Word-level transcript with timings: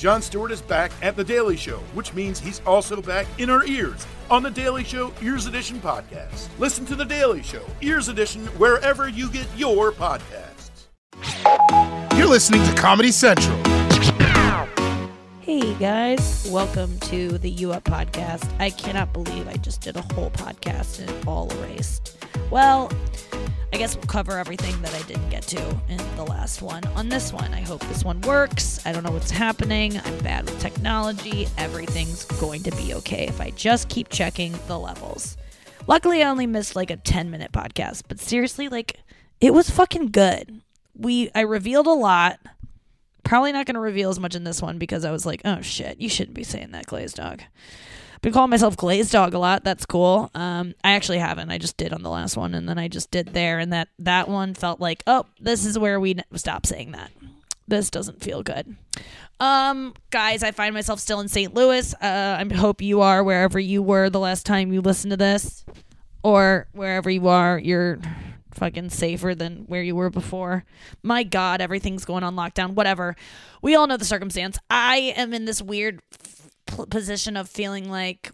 Jon 0.00 0.22
Stewart 0.22 0.50
is 0.50 0.62
back 0.62 0.92
at 1.02 1.14
The 1.14 1.22
Daily 1.22 1.58
Show, 1.58 1.76
which 1.92 2.14
means 2.14 2.40
he's 2.40 2.62
also 2.64 3.02
back 3.02 3.26
in 3.36 3.50
our 3.50 3.66
ears 3.66 4.06
on 4.30 4.42
The 4.42 4.50
Daily 4.50 4.82
Show 4.82 5.12
Ears 5.20 5.44
Edition 5.44 5.78
podcast. 5.78 6.48
Listen 6.58 6.86
to 6.86 6.94
The 6.94 7.04
Daily 7.04 7.42
Show 7.42 7.62
Ears 7.82 8.08
Edition 8.08 8.46
wherever 8.56 9.10
you 9.10 9.30
get 9.30 9.46
your 9.58 9.92
podcasts. 9.92 10.86
You're 12.16 12.28
listening 12.28 12.64
to 12.64 12.74
Comedy 12.76 13.12
Central. 13.12 13.54
Hey 15.42 15.74
guys, 15.74 16.48
welcome 16.50 16.98
to 17.00 17.36
the 17.36 17.50
U 17.50 17.72
Up 17.72 17.84
podcast. 17.84 18.50
I 18.58 18.70
cannot 18.70 19.12
believe 19.12 19.48
I 19.48 19.56
just 19.56 19.82
did 19.82 19.96
a 19.96 20.14
whole 20.14 20.30
podcast 20.30 21.00
and 21.00 21.10
it 21.10 21.26
all 21.26 21.52
erased. 21.58 22.16
Well, 22.50 22.90
I 23.72 23.76
guess 23.76 23.94
we'll 23.94 24.06
cover 24.06 24.36
everything 24.36 24.80
that 24.82 24.92
I 24.94 25.02
didn't 25.02 25.28
get 25.30 25.44
to 25.44 25.80
in 25.88 25.98
the 26.16 26.24
last 26.24 26.60
one 26.60 26.84
on 26.96 27.08
this 27.08 27.32
one. 27.32 27.54
I 27.54 27.60
hope 27.60 27.80
this 27.86 28.04
one 28.04 28.20
works. 28.22 28.84
I 28.84 28.90
don't 28.90 29.04
know 29.04 29.12
what's 29.12 29.30
happening. 29.30 29.96
I'm 30.04 30.18
bad 30.18 30.44
with 30.44 30.60
technology. 30.60 31.46
Everything's 31.56 32.24
going 32.24 32.64
to 32.64 32.72
be 32.72 32.94
okay 32.94 33.28
if 33.28 33.40
I 33.40 33.50
just 33.50 33.88
keep 33.88 34.08
checking 34.08 34.58
the 34.66 34.76
levels. 34.76 35.36
Luckily, 35.86 36.22
I 36.22 36.28
only 36.28 36.46
missed 36.48 36.74
like 36.74 36.90
a 36.90 36.96
10 36.96 37.30
minute 37.30 37.52
podcast, 37.52 38.02
but 38.08 38.18
seriously, 38.18 38.68
like, 38.68 38.98
it 39.40 39.54
was 39.54 39.70
fucking 39.70 40.08
good. 40.08 40.60
We, 40.96 41.30
I 41.34 41.42
revealed 41.42 41.86
a 41.86 41.92
lot. 41.92 42.40
Probably 43.22 43.52
not 43.52 43.66
going 43.66 43.74
to 43.74 43.80
reveal 43.80 44.10
as 44.10 44.18
much 44.18 44.34
in 44.34 44.42
this 44.42 44.60
one 44.60 44.78
because 44.78 45.04
I 45.04 45.12
was 45.12 45.24
like, 45.24 45.42
oh 45.44 45.60
shit, 45.60 46.00
you 46.00 46.08
shouldn't 46.08 46.34
be 46.34 46.42
saying 46.42 46.72
that, 46.72 46.86
Glaze 46.86 47.12
Dog 47.12 47.42
been 48.22 48.32
calling 48.32 48.50
myself 48.50 48.76
Glaze 48.76 49.10
Dog 49.10 49.34
a 49.34 49.38
lot. 49.38 49.64
That's 49.64 49.86
cool. 49.86 50.30
Um, 50.34 50.74
I 50.84 50.92
actually 50.92 51.18
haven't. 51.18 51.50
I 51.50 51.58
just 51.58 51.76
did 51.76 51.92
on 51.92 52.02
the 52.02 52.10
last 52.10 52.36
one, 52.36 52.54
and 52.54 52.68
then 52.68 52.78
I 52.78 52.88
just 52.88 53.10
did 53.10 53.28
there, 53.28 53.58
and 53.58 53.72
that 53.72 53.88
that 53.98 54.28
one 54.28 54.54
felt 54.54 54.80
like, 54.80 55.02
oh, 55.06 55.26
this 55.40 55.64
is 55.64 55.78
where 55.78 55.98
we 55.98 56.16
stop 56.34 56.66
saying 56.66 56.92
that. 56.92 57.10
This 57.66 57.90
doesn't 57.90 58.20
feel 58.20 58.42
good. 58.42 58.76
Um, 59.38 59.94
guys, 60.10 60.42
I 60.42 60.50
find 60.50 60.74
myself 60.74 61.00
still 61.00 61.20
in 61.20 61.28
St. 61.28 61.54
Louis. 61.54 61.94
Uh, 61.94 62.36
I 62.40 62.54
hope 62.54 62.82
you 62.82 63.00
are 63.00 63.24
wherever 63.24 63.58
you 63.58 63.82
were 63.82 64.10
the 64.10 64.18
last 64.18 64.44
time 64.44 64.72
you 64.72 64.80
listened 64.82 65.12
to 65.12 65.16
this, 65.16 65.64
or 66.22 66.66
wherever 66.72 67.08
you 67.08 67.28
are, 67.28 67.58
you're 67.58 68.00
fucking 68.52 68.90
safer 68.90 69.34
than 69.34 69.64
where 69.68 69.82
you 69.82 69.96
were 69.96 70.10
before. 70.10 70.64
My 71.02 71.22
God, 71.22 71.60
everything's 71.62 72.04
going 72.04 72.24
on 72.24 72.36
lockdown. 72.36 72.74
Whatever. 72.74 73.16
We 73.62 73.74
all 73.74 73.86
know 73.86 73.96
the 73.96 74.04
circumstance. 74.04 74.58
I 74.68 75.14
am 75.16 75.32
in 75.32 75.46
this 75.46 75.62
weird 75.62 76.02
position 76.86 77.36
of 77.36 77.48
feeling 77.48 77.90
like 77.90 78.32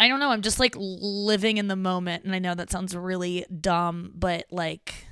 I 0.00 0.06
don't 0.06 0.20
know, 0.20 0.30
I'm 0.30 0.42
just 0.42 0.60
like 0.60 0.74
living 0.78 1.56
in 1.56 1.66
the 1.66 1.76
moment 1.76 2.24
and 2.24 2.34
I 2.34 2.38
know 2.38 2.54
that 2.54 2.70
sounds 2.70 2.94
really 2.94 3.44
dumb, 3.60 4.12
but 4.14 4.46
like 4.50 5.06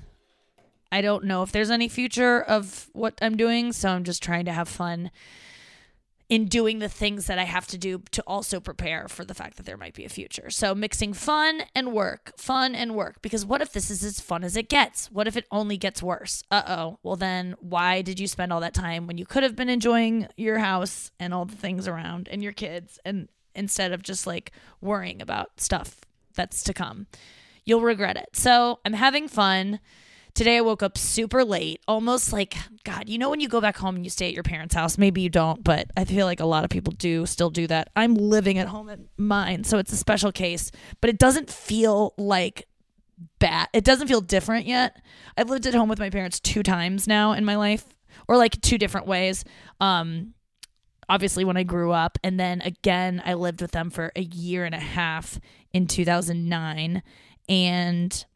I 0.92 1.00
don't 1.00 1.24
know 1.24 1.42
if 1.42 1.50
there's 1.50 1.70
any 1.70 1.88
future 1.88 2.40
of 2.40 2.88
what 2.92 3.14
I'm 3.20 3.36
doing, 3.36 3.72
so 3.72 3.88
I'm 3.88 4.04
just 4.04 4.22
trying 4.22 4.44
to 4.44 4.52
have 4.52 4.68
fun 4.68 5.10
in 6.28 6.46
doing 6.46 6.80
the 6.80 6.88
things 6.88 7.26
that 7.26 7.38
I 7.38 7.44
have 7.44 7.68
to 7.68 7.78
do 7.78 8.02
to 8.10 8.22
also 8.26 8.58
prepare 8.58 9.06
for 9.06 9.24
the 9.24 9.34
fact 9.34 9.56
that 9.56 9.66
there 9.66 9.76
might 9.76 9.94
be 9.94 10.04
a 10.04 10.08
future. 10.08 10.50
So 10.50 10.74
mixing 10.74 11.12
fun 11.12 11.62
and 11.74 11.92
work, 11.92 12.32
fun 12.36 12.74
and 12.74 12.96
work. 12.96 13.22
Because 13.22 13.44
what 13.44 13.62
if 13.62 13.72
this 13.72 13.90
is 13.90 14.02
as 14.02 14.18
fun 14.18 14.42
as 14.42 14.56
it 14.56 14.68
gets? 14.68 15.10
What 15.10 15.28
if 15.28 15.36
it 15.36 15.46
only 15.52 15.76
gets 15.76 16.02
worse? 16.02 16.42
Uh 16.50 16.62
oh. 16.66 16.98
Well, 17.02 17.16
then 17.16 17.54
why 17.60 18.02
did 18.02 18.18
you 18.18 18.26
spend 18.26 18.52
all 18.52 18.60
that 18.60 18.74
time 18.74 19.06
when 19.06 19.18
you 19.18 19.26
could 19.26 19.44
have 19.44 19.54
been 19.54 19.68
enjoying 19.68 20.26
your 20.36 20.58
house 20.58 21.12
and 21.20 21.32
all 21.32 21.44
the 21.44 21.56
things 21.56 21.86
around 21.86 22.28
and 22.28 22.42
your 22.42 22.52
kids 22.52 22.98
and 23.04 23.28
instead 23.54 23.92
of 23.92 24.02
just 24.02 24.26
like 24.26 24.50
worrying 24.80 25.22
about 25.22 25.60
stuff 25.60 26.00
that's 26.34 26.64
to 26.64 26.74
come? 26.74 27.06
You'll 27.64 27.82
regret 27.82 28.16
it. 28.16 28.30
So 28.32 28.80
I'm 28.84 28.94
having 28.94 29.28
fun. 29.28 29.78
Today 30.36 30.58
I 30.58 30.60
woke 30.60 30.82
up 30.82 30.98
super 30.98 31.42
late, 31.46 31.80
almost 31.88 32.30
like, 32.30 32.58
God, 32.84 33.08
you 33.08 33.16
know, 33.16 33.30
when 33.30 33.40
you 33.40 33.48
go 33.48 33.58
back 33.58 33.78
home 33.78 33.96
and 33.96 34.04
you 34.04 34.10
stay 34.10 34.26
at 34.26 34.34
your 34.34 34.42
parents' 34.42 34.74
house, 34.74 34.98
maybe 34.98 35.22
you 35.22 35.30
don't, 35.30 35.64
but 35.64 35.90
I 35.96 36.04
feel 36.04 36.26
like 36.26 36.40
a 36.40 36.44
lot 36.44 36.62
of 36.62 36.68
people 36.68 36.92
do 36.92 37.24
still 37.24 37.48
do 37.48 37.66
that. 37.68 37.88
I'm 37.96 38.14
living 38.14 38.58
at 38.58 38.68
home 38.68 38.90
at 38.90 38.98
mine, 39.16 39.64
so 39.64 39.78
it's 39.78 39.94
a 39.94 39.96
special 39.96 40.30
case, 40.30 40.70
but 41.00 41.08
it 41.08 41.16
doesn't 41.16 41.48
feel 41.48 42.12
like 42.18 42.68
bad. 43.38 43.68
It 43.72 43.82
doesn't 43.82 44.08
feel 44.08 44.20
different 44.20 44.66
yet. 44.66 45.00
I've 45.38 45.48
lived 45.48 45.66
at 45.66 45.74
home 45.74 45.88
with 45.88 46.00
my 46.00 46.10
parents 46.10 46.38
two 46.38 46.62
times 46.62 47.08
now 47.08 47.32
in 47.32 47.46
my 47.46 47.56
life, 47.56 47.86
or 48.28 48.36
like 48.36 48.60
two 48.60 48.76
different 48.76 49.06
ways. 49.06 49.42
Um, 49.80 50.34
obviously 51.08 51.46
when 51.46 51.56
I 51.56 51.62
grew 51.62 51.92
up, 51.92 52.18
and 52.22 52.38
then 52.38 52.60
again, 52.60 53.22
I 53.24 53.32
lived 53.32 53.62
with 53.62 53.70
them 53.70 53.88
for 53.88 54.12
a 54.14 54.22
year 54.22 54.66
and 54.66 54.74
a 54.74 54.80
half 54.80 55.40
in 55.72 55.86
2009. 55.86 57.02
And 57.48 58.26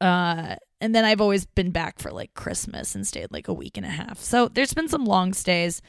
uh, 0.00 0.56
and 0.80 0.94
then 0.94 1.04
I've 1.04 1.20
always 1.20 1.44
been 1.44 1.70
back 1.70 1.98
for 1.98 2.10
like 2.10 2.34
Christmas 2.34 2.94
and 2.94 3.06
stayed 3.06 3.30
like 3.30 3.48
a 3.48 3.52
week 3.52 3.76
and 3.76 3.86
a 3.86 3.90
half. 3.90 4.18
So 4.18 4.48
there's 4.48 4.74
been 4.74 4.88
some 4.88 5.04
long 5.04 5.32
stays. 5.32 5.82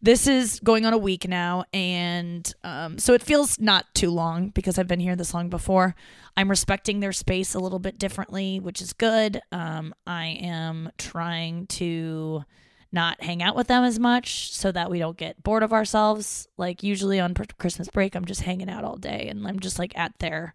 This 0.00 0.28
is 0.28 0.60
going 0.60 0.86
on 0.86 0.92
a 0.92 0.98
week 0.98 1.28
now, 1.28 1.64
and 1.72 2.54
um, 2.62 2.98
so 2.98 3.14
it 3.14 3.22
feels 3.22 3.58
not 3.58 3.84
too 3.94 4.10
long 4.10 4.50
because 4.50 4.78
I've 4.78 4.86
been 4.86 5.00
here 5.00 5.16
this 5.16 5.34
long 5.34 5.48
before. 5.48 5.96
I'm 6.36 6.48
respecting 6.48 7.00
their 7.00 7.12
space 7.12 7.54
a 7.54 7.58
little 7.58 7.80
bit 7.80 7.98
differently, 7.98 8.60
which 8.60 8.80
is 8.80 8.92
good. 8.92 9.40
Um, 9.50 9.92
I 10.06 10.38
am 10.40 10.92
trying 10.98 11.66
to 11.66 12.44
not 12.92 13.22
hang 13.22 13.42
out 13.42 13.56
with 13.56 13.66
them 13.66 13.82
as 13.82 13.98
much 13.98 14.52
so 14.54 14.70
that 14.72 14.88
we 14.88 15.00
don't 15.00 15.16
get 15.16 15.42
bored 15.42 15.64
of 15.64 15.72
ourselves. 15.72 16.46
Like 16.56 16.84
usually 16.84 17.18
on 17.18 17.34
Christmas 17.58 17.88
break, 17.88 18.14
I'm 18.14 18.24
just 18.24 18.42
hanging 18.42 18.70
out 18.70 18.84
all 18.84 18.96
day 18.96 19.26
and 19.28 19.46
I'm 19.46 19.58
just 19.58 19.78
like 19.78 19.96
at 19.98 20.18
their 20.20 20.54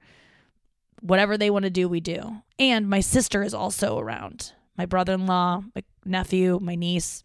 whatever 1.04 1.38
they 1.38 1.50
want 1.50 1.64
to 1.64 1.70
do, 1.70 1.88
we 1.90 2.00
do. 2.00 2.38
And 2.58 2.90
my 2.90 3.02
sister 3.02 3.44
is 3.44 3.54
also 3.54 4.00
around. 4.00 4.54
My 4.78 4.86
brother 4.86 5.14
in 5.14 5.28
law, 5.28 5.64
my 5.76 5.84
nephew, 6.06 6.60
my 6.62 6.76
niece. 6.76 7.24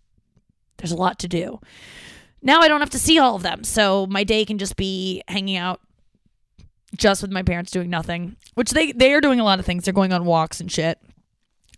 There's 0.77 0.93
a 0.93 0.97
lot 0.97 1.19
to 1.21 1.29
do. 1.29 1.61
Now 2.43 2.61
I 2.61 2.69
don't 2.69 2.81
have 2.81 2.91
to 2.91 2.99
see 2.99 3.19
all 3.19 3.37
of 3.37 3.43
them. 3.43 3.65
So 3.65 4.07
my 4.07 4.25
day 4.25 4.45
can 4.45 4.59
just 4.59 4.77
be 4.77 5.23
hanging 5.29 5.57
out 5.57 5.81
just 6.97 7.23
with 7.23 7.31
my 7.31 7.43
parents 7.43 7.71
doing 7.71 7.91
nothing, 7.91 8.37
which 8.55 8.71
they, 8.71 8.93
they 8.93 9.13
are 9.13 9.21
doing 9.21 9.41
a 9.41 9.45
lot 9.45 9.59
of 9.59 9.67
things. 9.67 9.85
They're 9.85 9.95
going 9.95 10.13
on 10.13 10.25
walks 10.25 10.61
and 10.61 10.71
shit. 10.71 10.99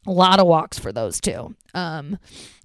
A 0.06 0.10
lot 0.10 0.40
of 0.40 0.46
walks 0.46 0.78
for 0.78 0.92
those 0.92 1.20
two. 1.20 1.54
Um, 1.74 2.18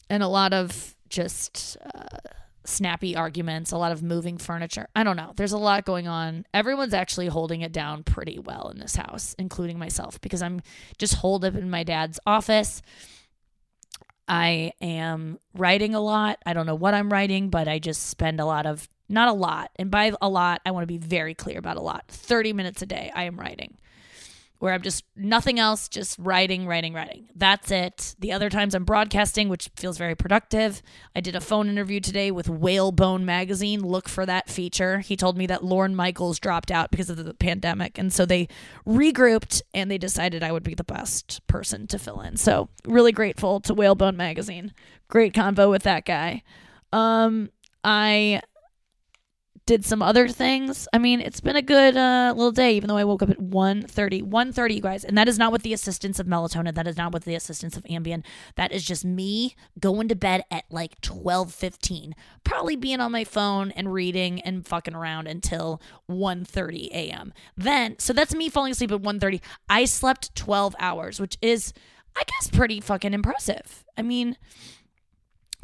and 0.10 0.24
a 0.24 0.28
lot 0.28 0.54
of 0.54 0.96
just. 1.10 1.78
Uh, 1.94 2.18
snappy 2.66 3.16
arguments, 3.16 3.72
a 3.72 3.78
lot 3.78 3.92
of 3.92 4.04
moving 4.04 4.38
furniture. 4.38 4.88
I 4.96 5.04
don't 5.04 5.16
know. 5.16 5.34
There's 5.36 5.52
a 5.52 5.58
lot 5.58 5.86
going 5.86 6.08
on. 6.08 6.46
Everyone's 6.54 6.94
actually 6.94 7.28
holding 7.28 7.62
it 7.62 7.72
down 7.72 8.04
pretty 8.04 8.40
well 8.40 8.70
in 8.70 8.80
this 8.80 8.96
house, 8.96 9.36
including 9.38 9.80
myself, 9.80 10.20
because 10.22 10.42
I'm 10.42 10.62
just 10.98 11.16
holed 11.16 11.46
up 11.46 11.56
in 11.56 11.70
my 11.70 11.84
dad's 11.84 12.20
office. 12.26 12.82
I 14.28 14.74
am 14.82 15.40
writing 15.54 15.94
a 15.94 16.02
lot. 16.02 16.40
I 16.46 16.54
don't 16.54 16.66
know 16.66 16.76
what 16.76 16.94
I'm 16.94 17.12
writing, 17.12 17.50
but 17.50 17.68
I 17.68 17.80
just 17.80 18.08
spend 18.08 18.40
a 18.40 18.46
lot 18.46 18.66
of, 18.66 18.90
not 19.08 19.30
a 19.30 19.34
lot. 19.34 19.72
And 19.76 19.92
by 19.92 20.14
a 20.22 20.30
lot, 20.30 20.62
I 20.66 20.72
want 20.72 20.84
to 20.84 20.88
be 20.88 20.98
very 20.98 21.36
clear 21.36 21.60
about 21.60 21.78
a 21.78 21.82
lot. 21.82 22.06
30 22.08 22.54
minutes 22.54 22.82
a 22.82 22.88
day, 22.88 23.12
I 23.14 23.24
am 23.24 23.40
writing 23.40 23.78
where 24.66 24.74
I'm 24.74 24.82
just 24.82 25.04
nothing 25.16 25.60
else, 25.60 25.88
just 25.88 26.18
writing, 26.18 26.66
writing, 26.66 26.92
writing. 26.92 27.30
That's 27.36 27.70
it. 27.70 28.16
The 28.18 28.32
other 28.32 28.50
times 28.50 28.74
I'm 28.74 28.84
broadcasting, 28.84 29.48
which 29.48 29.70
feels 29.76 30.00
very 30.00 30.16
productive. 30.16 30.82
I 31.16 31.22
did 31.22 31.36
a 31.36 31.40
phone 31.40 31.70
interview 31.70 32.00
today 32.00 32.32
with 32.32 32.50
Whalebone 32.50 33.28
Magazine. 33.28 33.82
Look 33.82 34.10
for 34.10 34.26
that 34.26 34.50
feature. 34.50 35.02
He 35.02 35.16
told 35.16 35.38
me 35.38 35.46
that 35.46 35.64
Lorne 35.64 35.96
Michaels 35.96 36.40
dropped 36.40 36.72
out 36.72 36.90
because 36.90 37.12
of 37.12 37.24
the 37.24 37.36
pandemic. 37.36 38.00
And 38.00 38.12
so 38.12 38.26
they 38.26 38.48
regrouped 38.88 39.62
and 39.76 39.92
they 39.92 40.00
decided 40.00 40.42
I 40.42 40.52
would 40.52 40.64
be 40.64 40.74
the 40.74 40.84
best 40.84 41.46
person 41.46 41.86
to 41.86 42.00
fill 42.00 42.22
in. 42.22 42.36
So 42.36 42.70
really 42.88 43.12
grateful 43.12 43.60
to 43.60 43.74
Whalebone 43.76 44.18
Magazine. 44.18 44.74
Great 45.10 45.36
convo 45.36 45.70
with 45.70 45.84
that 45.84 46.06
guy. 46.06 46.42
Um, 46.92 47.52
I 47.84 48.42
did 49.66 49.84
some 49.84 50.02
other 50.02 50.28
things. 50.28 50.88
I 50.94 51.00
mean, 51.00 51.20
it's 51.20 51.40
been 51.40 51.56
a 51.56 51.62
good 51.62 51.98
uh, 51.98 52.34
little 52.36 52.52
day, 52.52 52.76
even 52.76 52.88
though 52.88 52.98
I 52.98 53.04
woke 53.04 53.24
up 53.24 53.32
at 53.32 53.40
1.30. 53.40 54.22
1.30, 54.22 54.76
you 54.76 54.82
guys. 54.82 55.04
And 55.04 55.18
that 55.18 55.28
is 55.28 55.40
not 55.40 55.52
with 55.52 55.64
the 55.64 55.74
assistance 55.74 56.20
of 56.20 56.28
melatonin. 56.28 56.76
That 56.76 56.88
is 56.88 56.98
not 56.98 57.12
with 57.12 57.26
the 57.26 57.34
assistance 57.34 57.76
of 57.76 57.84
Ambien. 57.86 58.24
That 58.56 58.72
is 58.72 58.86
just 58.86 59.04
me 59.04 59.56
going 59.80 60.08
to 60.10 60.16
bed 60.16 60.44
at 60.52 60.66
like 60.70 61.02
12.15. 61.02 62.14
Probably 62.44 62.76
being 62.76 63.00
on 63.00 63.12
my 63.12 63.24
phone 63.24 63.72
and 63.72 63.92
reading 63.92 64.40
and 64.42 64.68
fucking 64.68 64.94
around 64.94 65.28
until 65.28 65.82
1.30 66.10 66.90
a.m. 66.90 67.34
Then, 67.58 67.98
so 67.98 68.14
that's 68.14 68.36
me 68.36 68.50
falling 68.50 68.72
asleep 68.72 68.92
at 68.92 69.02
1.30. 69.02 69.42
I 69.68 69.86
slept 69.86 70.36
12 70.36 70.76
hours, 70.78 71.20
which 71.20 71.38
is, 71.42 71.74
I 72.16 72.24
guess, 72.24 72.52
pretty 72.52 72.82
fucking 72.82 73.14
impressive. 73.14 73.84
I 73.98 74.04
mean 74.04 74.38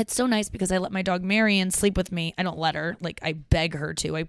it's 0.01 0.15
so 0.15 0.25
nice 0.25 0.49
because 0.49 0.71
I 0.71 0.79
let 0.79 0.91
my 0.91 1.03
dog 1.03 1.23
Marion 1.23 1.69
sleep 1.69 1.95
with 1.95 2.11
me. 2.11 2.33
I 2.35 2.41
don't 2.41 2.57
let 2.57 2.73
her, 2.73 2.97
like, 2.99 3.19
I 3.21 3.33
beg 3.33 3.75
her 3.75 3.93
to. 3.93 4.17
I 4.17 4.27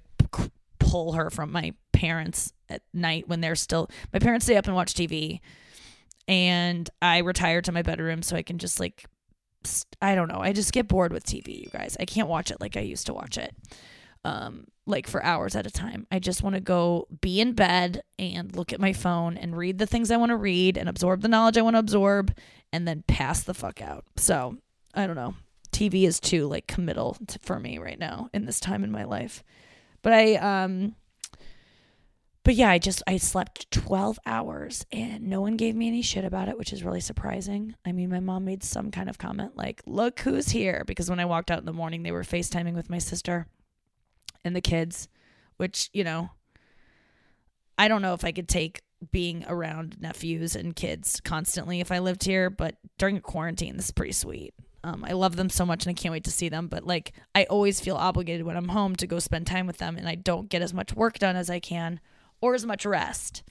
pull 0.78 1.14
her 1.14 1.30
from 1.30 1.50
my 1.50 1.72
parents 1.92 2.52
at 2.68 2.82
night 2.92 3.26
when 3.26 3.40
they're 3.40 3.56
still, 3.56 3.88
my 4.12 4.18
parents 4.18 4.44
stay 4.44 4.56
up 4.56 4.66
and 4.66 4.76
watch 4.76 4.92
TV. 4.92 5.40
And 6.28 6.88
I 7.00 7.18
retire 7.18 7.62
to 7.62 7.72
my 7.72 7.80
bedroom 7.80 8.22
so 8.22 8.36
I 8.36 8.42
can 8.42 8.58
just, 8.58 8.80
like, 8.80 9.06
I 10.02 10.14
don't 10.14 10.28
know. 10.28 10.40
I 10.40 10.52
just 10.52 10.74
get 10.74 10.88
bored 10.88 11.10
with 11.10 11.24
TV, 11.24 11.62
you 11.64 11.70
guys. 11.70 11.96
I 11.98 12.04
can't 12.04 12.28
watch 12.28 12.50
it 12.50 12.60
like 12.60 12.76
I 12.76 12.80
used 12.80 13.06
to 13.06 13.14
watch 13.14 13.38
it. 13.38 13.54
Um, 14.24 14.66
like 14.86 15.08
for 15.08 15.24
hours 15.24 15.56
at 15.56 15.66
a 15.66 15.70
time. 15.70 16.06
I 16.12 16.18
just 16.18 16.42
want 16.42 16.54
to 16.54 16.60
go 16.60 17.08
be 17.20 17.40
in 17.40 17.54
bed 17.54 18.02
and 18.18 18.54
look 18.54 18.72
at 18.72 18.80
my 18.80 18.92
phone 18.92 19.38
and 19.38 19.56
read 19.56 19.78
the 19.78 19.86
things 19.86 20.10
I 20.10 20.16
want 20.16 20.30
to 20.30 20.36
read 20.36 20.76
and 20.76 20.88
absorb 20.88 21.22
the 21.22 21.28
knowledge 21.28 21.56
I 21.56 21.62
want 21.62 21.74
to 21.74 21.80
absorb 21.80 22.32
and 22.72 22.86
then 22.86 23.04
pass 23.06 23.42
the 23.42 23.54
fuck 23.54 23.80
out. 23.80 24.04
So, 24.16 24.58
I 24.94 25.06
don't 25.06 25.16
know 25.16 25.34
TV 25.72 26.06
is 26.06 26.20
too 26.20 26.46
like 26.46 26.66
committal 26.66 27.16
to, 27.26 27.38
for 27.40 27.58
me 27.58 27.78
right 27.78 27.98
now 27.98 28.28
in 28.32 28.44
this 28.44 28.60
time 28.60 28.84
in 28.84 28.90
my 28.90 29.04
life. 29.04 29.42
But 30.02 30.12
I 30.12 30.34
um 30.36 30.94
but 32.44 32.54
yeah, 32.54 32.70
I 32.70 32.78
just 32.78 33.02
I 33.06 33.18
slept 33.18 33.70
12 33.70 34.18
hours 34.26 34.84
and 34.90 35.28
no 35.28 35.40
one 35.40 35.56
gave 35.56 35.76
me 35.76 35.86
any 35.86 36.02
shit 36.02 36.24
about 36.24 36.48
it, 36.48 36.58
which 36.58 36.72
is 36.72 36.82
really 36.82 37.00
surprising. 37.00 37.76
I 37.84 37.92
mean, 37.92 38.10
my 38.10 38.18
mom 38.20 38.44
made 38.44 38.64
some 38.64 38.90
kind 38.90 39.08
of 39.08 39.18
comment 39.18 39.56
like, 39.56 39.80
"Look 39.86 40.20
who's 40.20 40.48
here," 40.48 40.82
because 40.86 41.08
when 41.08 41.20
I 41.20 41.24
walked 41.24 41.50
out 41.50 41.60
in 41.60 41.66
the 41.66 41.72
morning, 41.72 42.02
they 42.02 42.10
were 42.10 42.24
FaceTiming 42.24 42.74
with 42.74 42.90
my 42.90 42.98
sister 42.98 43.46
and 44.44 44.56
the 44.56 44.60
kids, 44.60 45.08
which, 45.56 45.88
you 45.92 46.02
know, 46.02 46.30
I 47.78 47.86
don't 47.88 48.02
know 48.02 48.14
if 48.14 48.24
I 48.24 48.32
could 48.32 48.48
take 48.48 48.82
being 49.10 49.44
around 49.48 50.00
nephews 50.00 50.54
and 50.56 50.74
kids 50.76 51.20
constantly 51.20 51.80
if 51.80 51.90
I 51.90 51.98
lived 51.98 52.24
here, 52.24 52.50
but 52.50 52.76
during 52.98 53.20
quarantine, 53.20 53.76
this 53.76 53.86
is 53.86 53.92
pretty 53.92 54.12
sweet. 54.12 54.54
Um, 54.84 55.04
I 55.06 55.12
love 55.12 55.36
them 55.36 55.48
so 55.48 55.64
much 55.64 55.86
and 55.86 55.90
I 55.90 56.00
can't 56.00 56.12
wait 56.12 56.24
to 56.24 56.30
see 56.30 56.48
them. 56.48 56.66
But 56.66 56.84
like, 56.84 57.12
I 57.34 57.44
always 57.44 57.80
feel 57.80 57.96
obligated 57.96 58.44
when 58.44 58.56
I'm 58.56 58.68
home 58.68 58.96
to 58.96 59.06
go 59.06 59.18
spend 59.18 59.46
time 59.46 59.66
with 59.66 59.78
them, 59.78 59.96
and 59.96 60.08
I 60.08 60.16
don't 60.16 60.48
get 60.48 60.62
as 60.62 60.74
much 60.74 60.94
work 60.94 61.18
done 61.18 61.36
as 61.36 61.48
I 61.48 61.60
can 61.60 62.00
or 62.40 62.54
as 62.54 62.66
much 62.66 62.84
rest. 62.84 63.42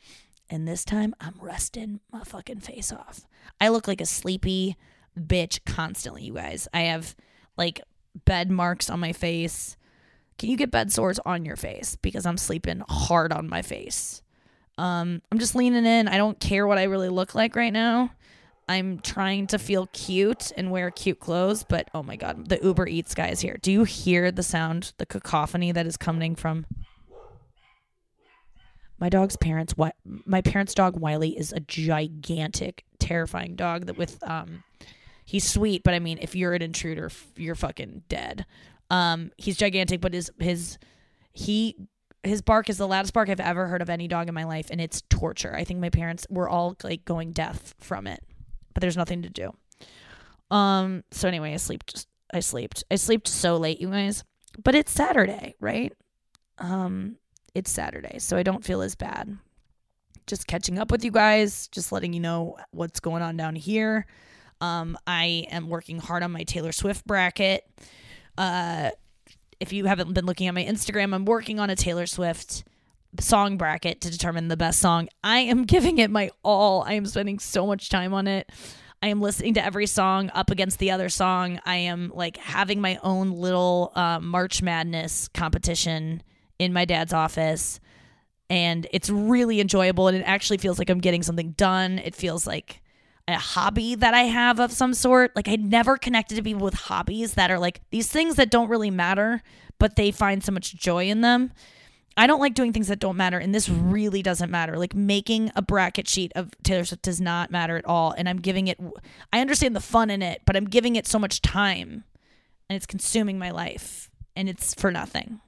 And 0.49 0.67
this 0.67 0.83
time, 0.83 1.15
I'm 1.21 1.35
resting 1.39 2.01
my 2.11 2.23
fucking 2.23 2.59
face 2.59 2.91
off. 2.91 3.21
I 3.61 3.69
look 3.69 3.87
like 3.87 4.01
a 4.01 4.05
sleepy 4.05 4.75
bitch 5.17 5.59
constantly, 5.65 6.23
you 6.23 6.33
guys. 6.33 6.67
I 6.73 6.81
have 6.81 7.15
like 7.57 7.81
bed 8.25 8.51
marks 8.51 8.89
on 8.89 8.99
my 8.99 9.13
face. 9.13 9.77
Can 10.37 10.49
you 10.49 10.57
get 10.57 10.71
bed 10.71 10.91
sores 10.91 11.19
on 11.25 11.45
your 11.45 11.55
face? 11.55 11.95
Because 12.01 12.25
I'm 12.25 12.37
sleeping 12.37 12.83
hard 12.89 13.31
on 13.31 13.47
my 13.47 13.61
face. 13.61 14.21
Um, 14.77 15.21
I'm 15.31 15.39
just 15.39 15.55
leaning 15.55 15.85
in. 15.85 16.07
I 16.07 16.17
don't 16.17 16.39
care 16.39 16.67
what 16.67 16.77
I 16.77 16.83
really 16.83 17.09
look 17.09 17.35
like 17.35 17.55
right 17.55 17.71
now. 17.71 18.11
I'm 18.71 18.99
trying 18.99 19.47
to 19.47 19.59
feel 19.59 19.87
cute 19.91 20.53
and 20.55 20.71
wear 20.71 20.91
cute 20.91 21.19
clothes, 21.19 21.63
but 21.63 21.89
oh 21.93 22.03
my 22.03 22.15
god, 22.15 22.47
the 22.47 22.57
Uber 22.63 22.87
Eats 22.87 23.13
guy 23.13 23.27
is 23.27 23.41
here. 23.41 23.57
Do 23.61 23.69
you 23.69 23.83
hear 23.83 24.31
the 24.31 24.43
sound, 24.43 24.93
the 24.97 25.05
cacophony 25.05 25.73
that 25.73 25.85
is 25.85 25.97
coming 25.97 26.35
from 26.35 26.65
my 28.97 29.09
dog's 29.09 29.35
parents? 29.35 29.75
What 29.75 29.95
my 30.05 30.39
parents' 30.39 30.73
dog 30.73 30.97
Wiley 30.97 31.37
is 31.37 31.51
a 31.51 31.59
gigantic, 31.59 32.85
terrifying 32.97 33.57
dog 33.57 33.87
that 33.87 33.97
with 33.97 34.23
um, 34.23 34.63
he's 35.25 35.43
sweet, 35.45 35.83
but 35.83 35.93
I 35.93 35.99
mean, 35.99 36.17
if 36.21 36.33
you're 36.33 36.53
an 36.53 36.61
intruder, 36.61 37.11
you're 37.35 37.55
fucking 37.55 38.03
dead. 38.07 38.45
Um, 38.89 39.31
he's 39.35 39.57
gigantic, 39.57 39.99
but 39.99 40.13
his 40.13 40.31
his 40.39 40.77
he 41.33 41.75
his 42.23 42.41
bark 42.41 42.69
is 42.69 42.77
the 42.77 42.87
loudest 42.87 43.13
bark 43.13 43.27
I've 43.27 43.41
ever 43.41 43.67
heard 43.67 43.81
of 43.81 43.89
any 43.89 44.07
dog 44.07 44.29
in 44.29 44.33
my 44.33 44.45
life, 44.45 44.69
and 44.71 44.79
it's 44.79 45.03
torture. 45.09 45.53
I 45.53 45.65
think 45.65 45.81
my 45.81 45.89
parents 45.89 46.25
were 46.29 46.47
all 46.47 46.77
like 46.85 47.03
going 47.03 47.33
deaf 47.33 47.75
from 47.79 48.07
it, 48.07 48.23
but 48.73 48.81
there's 48.81 48.97
nothing 48.97 49.21
to 49.23 49.29
do. 49.29 49.51
Um. 50.49 51.03
So 51.11 51.27
anyway, 51.27 51.53
I 51.53 51.57
slept. 51.57 52.07
I 52.33 52.39
slept. 52.39 52.83
I 52.91 52.95
slept 52.95 53.27
so 53.27 53.57
late, 53.57 53.79
you 53.79 53.89
guys. 53.89 54.23
But 54.63 54.75
it's 54.75 54.91
Saturday, 54.91 55.55
right? 55.59 55.93
Um. 56.57 57.17
It's 57.53 57.71
Saturday, 57.71 58.19
so 58.19 58.37
I 58.37 58.43
don't 58.43 58.63
feel 58.63 58.81
as 58.81 58.95
bad. 58.95 59.37
Just 60.27 60.47
catching 60.47 60.79
up 60.79 60.91
with 60.91 61.03
you 61.03 61.11
guys. 61.11 61.67
Just 61.67 61.91
letting 61.91 62.13
you 62.13 62.19
know 62.19 62.57
what's 62.71 62.99
going 62.99 63.21
on 63.21 63.37
down 63.37 63.55
here. 63.55 64.05
Um. 64.59 64.97
I 65.07 65.47
am 65.51 65.69
working 65.69 65.99
hard 65.99 66.23
on 66.23 66.31
my 66.31 66.43
Taylor 66.43 66.71
Swift 66.71 67.05
bracket. 67.05 67.63
Uh 68.37 68.91
if 69.59 69.71
you 69.71 69.85
haven't 69.85 70.13
been 70.13 70.25
looking 70.25 70.47
at 70.47 70.55
my 70.55 70.65
Instagram, 70.65 71.13
I'm 71.13 71.23
working 71.23 71.59
on 71.59 71.69
a 71.69 71.75
Taylor 71.75 72.07
Swift 72.07 72.63
song 73.21 73.57
bracket 73.57 74.01
to 74.01 74.11
determine 74.11 74.47
the 74.47 74.57
best 74.57 74.79
song. 74.79 75.09
I 75.23 75.39
am 75.39 75.63
giving 75.65 75.97
it 75.97 76.11
my 76.11 76.31
all. 76.43 76.83
I 76.83 76.93
am 76.93 77.05
spending 77.05 77.39
so 77.39 77.65
much 77.65 77.89
time 77.89 78.13
on 78.13 78.27
it. 78.27 78.49
I 79.03 79.07
am 79.07 79.19
listening 79.19 79.55
to 79.55 79.65
every 79.65 79.87
song 79.87 80.29
up 80.33 80.51
against 80.51 80.77
the 80.77 80.91
other 80.91 81.09
song. 81.09 81.59
I 81.65 81.77
am 81.77 82.11
like 82.13 82.37
having 82.37 82.81
my 82.81 82.99
own 83.01 83.31
little 83.31 83.91
uh, 83.95 84.19
March 84.19 84.61
Madness 84.61 85.27
competition 85.33 86.21
in 86.59 86.71
my 86.71 86.85
dad's 86.85 87.11
office. 87.11 87.79
And 88.49 88.85
it's 88.91 89.09
really 89.09 89.59
enjoyable. 89.59 90.07
And 90.07 90.17
it 90.17 90.23
actually 90.23 90.57
feels 90.57 90.77
like 90.77 90.89
I'm 90.89 90.99
getting 90.99 91.23
something 91.23 91.53
done. 91.53 91.97
It 91.97 92.13
feels 92.13 92.45
like 92.45 92.81
a 93.27 93.37
hobby 93.37 93.95
that 93.95 94.13
I 94.13 94.23
have 94.23 94.59
of 94.59 94.71
some 94.71 94.93
sort. 94.93 95.35
Like 95.35 95.47
I 95.47 95.55
never 95.55 95.97
connected 95.97 96.35
to 96.35 96.43
people 96.43 96.63
with 96.63 96.73
hobbies 96.73 97.33
that 97.33 97.49
are 97.49 97.59
like 97.59 97.81
these 97.89 98.09
things 98.09 98.35
that 98.35 98.51
don't 98.51 98.69
really 98.69 98.91
matter, 98.91 99.41
but 99.79 99.95
they 99.95 100.11
find 100.11 100.43
so 100.43 100.51
much 100.51 100.75
joy 100.75 101.07
in 101.07 101.21
them. 101.21 101.51
I 102.17 102.27
don't 102.27 102.39
like 102.39 102.53
doing 102.53 102.73
things 102.73 102.89
that 102.89 102.99
don't 102.99 103.17
matter, 103.17 103.37
and 103.37 103.55
this 103.55 103.69
really 103.69 104.21
doesn't 104.21 104.51
matter. 104.51 104.77
Like 104.77 104.93
making 104.93 105.51
a 105.55 105.61
bracket 105.61 106.07
sheet 106.07 106.31
of 106.35 106.51
Taylor 106.63 106.83
Swift 106.83 107.03
does 107.03 107.21
not 107.21 107.51
matter 107.51 107.77
at 107.77 107.85
all, 107.85 108.11
and 108.11 108.27
I'm 108.27 108.39
giving 108.39 108.67
it. 108.67 108.79
I 109.31 109.39
understand 109.39 109.75
the 109.75 109.81
fun 109.81 110.09
in 110.09 110.21
it, 110.21 110.41
but 110.45 110.55
I'm 110.55 110.65
giving 110.65 110.95
it 110.95 111.07
so 111.07 111.17
much 111.17 111.41
time, 111.41 112.03
and 112.69 112.75
it's 112.75 112.85
consuming 112.85 113.39
my 113.39 113.51
life, 113.51 114.09
and 114.35 114.49
it's 114.49 114.73
for 114.73 114.91
nothing. 114.91 115.39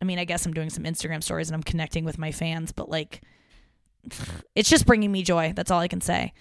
I 0.00 0.04
mean, 0.04 0.18
I 0.18 0.24
guess 0.24 0.44
I'm 0.44 0.52
doing 0.52 0.70
some 0.70 0.84
Instagram 0.84 1.22
stories 1.22 1.48
and 1.48 1.54
I'm 1.54 1.62
connecting 1.62 2.04
with 2.04 2.18
my 2.18 2.30
fans, 2.30 2.72
but 2.72 2.90
like, 2.90 3.22
it's 4.54 4.68
just 4.68 4.86
bringing 4.86 5.10
me 5.10 5.22
joy. 5.22 5.52
That's 5.56 5.70
all 5.70 5.80
I 5.80 5.88
can 5.88 6.02
say. 6.02 6.34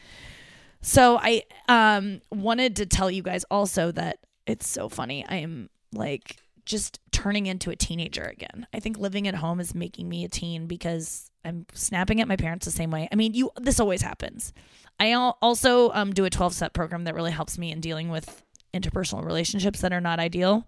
So 0.82 1.18
I 1.22 1.44
um 1.70 2.20
wanted 2.30 2.76
to 2.78 2.86
tell 2.86 3.10
you 3.10 3.24
guys 3.24 3.46
also 3.50 3.92
that 3.94 4.18
it's 4.46 4.68
so 4.68 4.90
funny. 4.90 5.26
I 5.28 5.36
am 5.36 5.70
like 5.94 6.38
just 6.66 7.00
turning 7.12 7.46
into 7.46 7.70
a 7.70 7.76
teenager 7.76 8.24
again. 8.24 8.68
I 8.74 8.80
think 8.80 8.98
living 8.98 9.28
at 9.28 9.36
home 9.36 9.60
is 9.60 9.76
making 9.76 10.10
me 10.10 10.24
a 10.24 10.30
teen 10.30 10.68
because 10.68 11.30
I'm 11.46 11.66
snapping 11.74 12.22
at 12.22 12.28
my 12.28 12.36
parents 12.36 12.66
the 12.66 12.72
same 12.72 12.92
way. 12.92 13.08
I 13.12 13.16
mean, 13.16 13.34
you 13.34 13.52
this 13.60 13.80
always 13.80 14.02
happens. 14.02 14.54
I 15.00 15.14
also 15.14 15.92
um, 15.92 16.14
do 16.14 16.26
a 16.26 16.30
12 16.30 16.54
step 16.54 16.74
program 16.74 17.04
that 17.06 17.16
really 17.16 17.32
helps 17.32 17.58
me 17.58 17.72
in 17.72 17.82
dealing 17.82 18.10
with 18.10 18.44
interpersonal 18.74 19.26
relationships 19.26 19.82
that 19.82 19.94
are 19.94 20.02
not 20.02 20.20
ideal. 20.20 20.66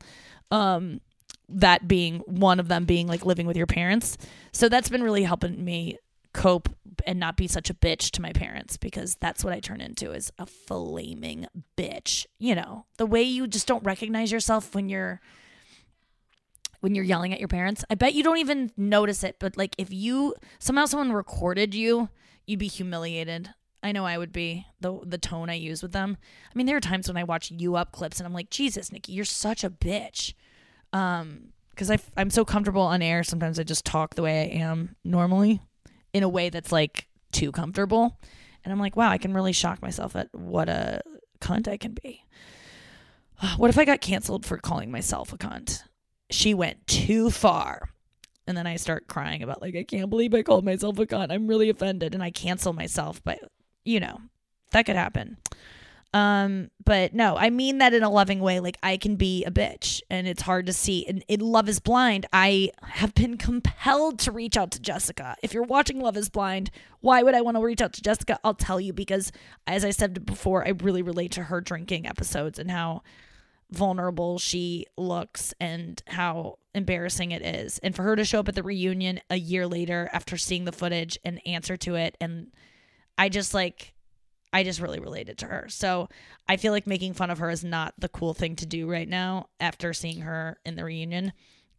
Um, 0.52 1.02
that 1.48 1.88
being 1.88 2.20
one 2.26 2.60
of 2.60 2.68
them 2.68 2.86
being 2.86 3.08
like 3.08 3.26
living 3.26 3.46
with 3.46 3.58
your 3.58 3.68
parents. 3.68 4.18
So 4.52 4.68
that's 4.68 4.90
been 4.90 5.04
really 5.04 5.24
helping 5.24 5.64
me 5.64 6.00
cope 6.34 6.70
and 7.06 7.20
not 7.20 7.38
be 7.38 7.48
such 7.48 7.70
a 7.70 7.74
bitch 7.74 8.12
to 8.12 8.22
my 8.22 8.34
parents 8.34 8.78
because 8.78 9.16
that's 9.16 9.44
what 9.44 9.54
I 9.54 9.60
turn 9.60 9.80
into 9.80 10.12
is 10.12 10.32
a 10.38 10.46
flaming 10.46 11.48
bitch. 11.78 12.26
You 12.40 12.56
know, 12.56 12.86
the 12.98 13.06
way 13.06 13.24
you 13.24 13.48
just 13.48 13.68
don't 13.68 13.84
recognize 13.84 14.32
yourself 14.32 14.76
when 14.76 14.90
you're 14.90 15.22
when 16.86 16.94
you're 16.94 17.04
yelling 17.04 17.34
at 17.34 17.40
your 17.40 17.48
parents. 17.48 17.84
I 17.90 17.96
bet 17.96 18.14
you 18.14 18.22
don't 18.22 18.38
even 18.38 18.72
notice 18.78 19.24
it, 19.24 19.38
but 19.40 19.58
like 19.58 19.74
if 19.80 19.92
you 19.92 20.36
somehow 20.60 20.86
someone 20.86 21.12
recorded 21.12 21.74
you, 21.74 22.10
you'd 22.46 22.60
be 22.60 22.68
humiliated. 22.68 23.50
I 23.82 23.92
know 23.92 24.06
I 24.06 24.20
would 24.20 24.32
be 24.32 24.68
the 24.82 25.00
the 25.04 25.18
tone 25.18 25.50
I 25.50 25.56
use 25.56 25.82
with 25.82 25.94
them. 25.94 26.16
I 26.48 26.56
mean, 26.56 26.68
there 26.68 26.78
are 26.78 26.82
times 26.82 27.08
when 27.08 27.18
I 27.18 27.24
watch 27.24 27.50
you 27.50 27.76
up 27.76 27.92
clips 27.92 28.20
and 28.20 28.28
I'm 28.28 28.36
like, 28.36 28.52
Jesus, 28.52 28.92
Nikki, 28.92 29.14
you're 29.14 29.26
such 29.26 29.64
a 29.64 29.70
bitch. 29.72 30.36
Um, 30.94 31.54
because 31.72 31.90
I 31.90 31.98
I'm 32.16 32.30
so 32.30 32.46
comfortable 32.46 32.84
on 32.84 33.02
air. 33.02 33.24
Sometimes 33.24 33.58
I 33.58 33.64
just 33.64 33.84
talk 33.84 34.14
the 34.14 34.22
way 34.22 34.42
I 34.42 34.60
am 34.60 34.96
normally 35.04 35.62
in 36.14 36.22
a 36.22 36.30
way 36.30 36.50
that's 36.52 36.72
like 36.72 37.08
too 37.32 37.52
comfortable. 37.52 38.20
And 38.64 38.72
I'm 38.72 38.80
like, 38.80 38.96
wow, 38.96 39.10
I 39.10 39.18
can 39.18 39.34
really 39.34 39.54
shock 39.54 39.82
myself 39.82 40.16
at 40.16 40.30
what 40.36 40.70
a 40.70 41.02
cunt 41.42 41.68
I 41.68 41.78
can 41.78 41.96
be. 42.04 42.24
What 43.58 43.72
if 43.72 43.80
I 43.80 43.86
got 43.86 44.02
canceled 44.02 44.46
for 44.46 44.60
calling 44.60 44.92
myself 44.92 45.34
a 45.34 45.38
cunt? 45.40 45.82
She 46.30 46.54
went 46.54 46.86
too 46.88 47.30
far. 47.30 47.90
And 48.48 48.56
then 48.56 48.68
I 48.68 48.76
start 48.76 49.08
crying 49.08 49.42
about, 49.42 49.62
like, 49.62 49.76
I 49.76 49.84
can't 49.84 50.10
believe 50.10 50.34
I 50.34 50.44
called 50.44 50.66
myself 50.66 51.00
a 51.00 51.06
cunt. 51.06 51.32
I'm 51.32 51.48
really 51.48 51.70
offended. 51.70 52.14
And 52.14 52.22
I 52.22 52.30
cancel 52.30 52.74
myself. 52.74 53.24
But, 53.24 53.40
you 53.84 54.00
know, 54.00 54.22
that 54.72 54.86
could 54.86 54.96
happen. 54.96 55.38
Um, 56.16 56.72
but 56.86 57.14
no, 57.14 57.36
I 57.36 57.50
mean 57.50 57.80
that 57.80 57.94
in 57.94 58.02
a 58.02 58.10
loving 58.10 58.40
way. 58.40 58.62
Like 58.62 58.78
I 58.82 58.96
can 58.96 59.18
be 59.18 59.44
a 59.44 59.52
bitch 59.52 60.02
and 60.10 60.26
it's 60.28 60.44
hard 60.44 60.66
to 60.68 60.74
see. 60.74 61.06
And 61.06 61.26
in 61.28 61.42
Love 61.42 61.68
is 61.68 61.82
Blind, 61.82 62.26
I 62.32 62.72
have 62.84 63.14
been 63.14 63.38
compelled 63.38 64.20
to 64.20 64.32
reach 64.32 64.56
out 64.56 64.72
to 64.72 64.80
Jessica. 64.80 65.36
If 65.44 65.54
you're 65.54 65.64
watching 65.64 66.00
Love 66.00 66.16
is 66.16 66.30
Blind, 66.30 66.72
why 67.02 67.22
would 67.22 67.36
I 67.36 67.42
want 67.42 67.58
to 67.58 67.62
reach 67.62 67.82
out 67.82 67.92
to 67.94 68.02
Jessica? 68.02 68.40
I'll 68.46 68.54
tell 68.54 68.80
you 68.80 68.94
because 68.94 69.34
as 69.68 69.84
I 69.84 69.90
said 69.90 70.26
before, 70.26 70.66
I 70.66 70.70
really 70.70 71.02
relate 71.02 71.34
to 71.34 71.44
her 71.44 71.60
drinking 71.60 72.08
episodes 72.08 72.60
and 72.60 72.72
how 72.72 73.04
vulnerable 73.72 74.38
she 74.40 74.86
looks 74.98 75.54
and 75.60 76.02
how 76.08 76.60
embarrassing 76.74 77.32
it 77.32 77.42
is. 77.42 77.80
And 77.80 77.96
for 77.96 78.04
her 78.04 78.16
to 78.16 78.26
show 78.26 78.40
up 78.40 78.48
at 78.48 78.56
the 78.56 78.64
reunion 78.64 79.20
a 79.30 79.38
year 79.38 79.68
later 79.68 80.10
after 80.14 80.38
seeing 80.38 80.66
the 80.66 80.72
footage 80.72 81.18
and 81.24 81.46
answer 81.46 81.78
to 81.78 81.96
it 81.96 82.18
and 82.22 82.52
I 83.18 83.30
just 83.30 83.54
like 83.54 83.96
I 84.56 84.64
just 84.64 84.80
really 84.80 85.00
related 85.00 85.40
to 85.40 85.48
her. 85.48 85.66
So 85.68 86.08
I 86.48 86.56
feel 86.56 86.72
like 86.72 86.88
making 86.88 87.14
fun 87.14 87.30
of 87.30 87.40
her 87.40 87.50
is 87.50 87.66
not 87.66 87.94
the 87.98 88.08
cool 88.08 88.34
thing 88.34 88.56
to 88.58 88.66
do 88.66 88.90
right 88.90 89.08
now 89.08 89.50
after 89.60 89.94
seeing 89.94 90.22
her 90.22 90.60
in 90.66 90.78
the 90.78 90.86
reunion. 90.86 91.34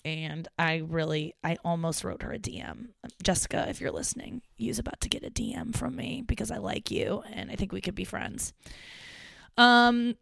And 0.05 0.47
I 0.59 0.83
really, 0.87 1.35
I 1.43 1.57
almost 1.65 2.05
wrote 2.05 2.23
her 2.23 2.35
a 2.35 2.39
DM. 2.39 2.89
Jessica, 3.23 3.65
if 3.71 3.81
you're 3.81 3.91
listening, 3.91 4.43
you's 4.59 4.79
about 4.79 5.01
to 5.01 5.09
get 5.09 5.25
a 5.25 5.31
DM 5.31 5.75
from 5.75 5.97
me 5.97 6.23
because 6.27 6.51
I 6.51 6.59
like 6.59 6.91
you 6.91 7.23
and 7.33 7.51
I 7.51 7.55
think 7.55 7.73
we 7.73 7.81
could 7.81 7.95
be 7.95 8.05
friends. 8.05 8.53
Um, 9.57 10.17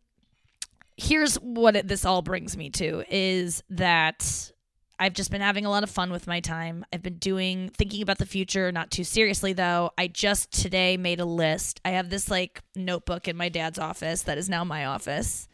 here's 0.96 1.36
what 1.36 1.76
it, 1.76 1.88
this 1.88 2.04
all 2.04 2.22
brings 2.22 2.56
me 2.56 2.70
to 2.70 3.04
is 3.08 3.62
that 3.70 4.52
I've 4.98 5.12
just 5.12 5.30
been 5.30 5.40
having 5.40 5.64
a 5.66 5.70
lot 5.70 5.82
of 5.82 5.90
fun 5.90 6.12
with 6.12 6.26
my 6.26 6.40
time. 6.40 6.84
I've 6.92 7.02
been 7.02 7.18
doing 7.18 7.70
thinking 7.70 8.00
about 8.00 8.18
the 8.18 8.26
future, 8.26 8.70
not 8.70 8.90
too 8.90 9.04
seriously 9.04 9.52
though. 9.52 9.90
I 9.98 10.06
just 10.06 10.52
today 10.52 10.96
made 10.96 11.20
a 11.20 11.24
list. 11.24 11.80
I 11.84 11.90
have 11.90 12.10
this 12.10 12.30
like 12.30 12.62
notebook 12.76 13.26
in 13.26 13.36
my 13.36 13.48
dad's 13.48 13.78
office 13.78 14.22
that 14.22 14.38
is 14.38 14.48
now 14.48 14.62
my 14.62 14.86
office. 14.86 15.48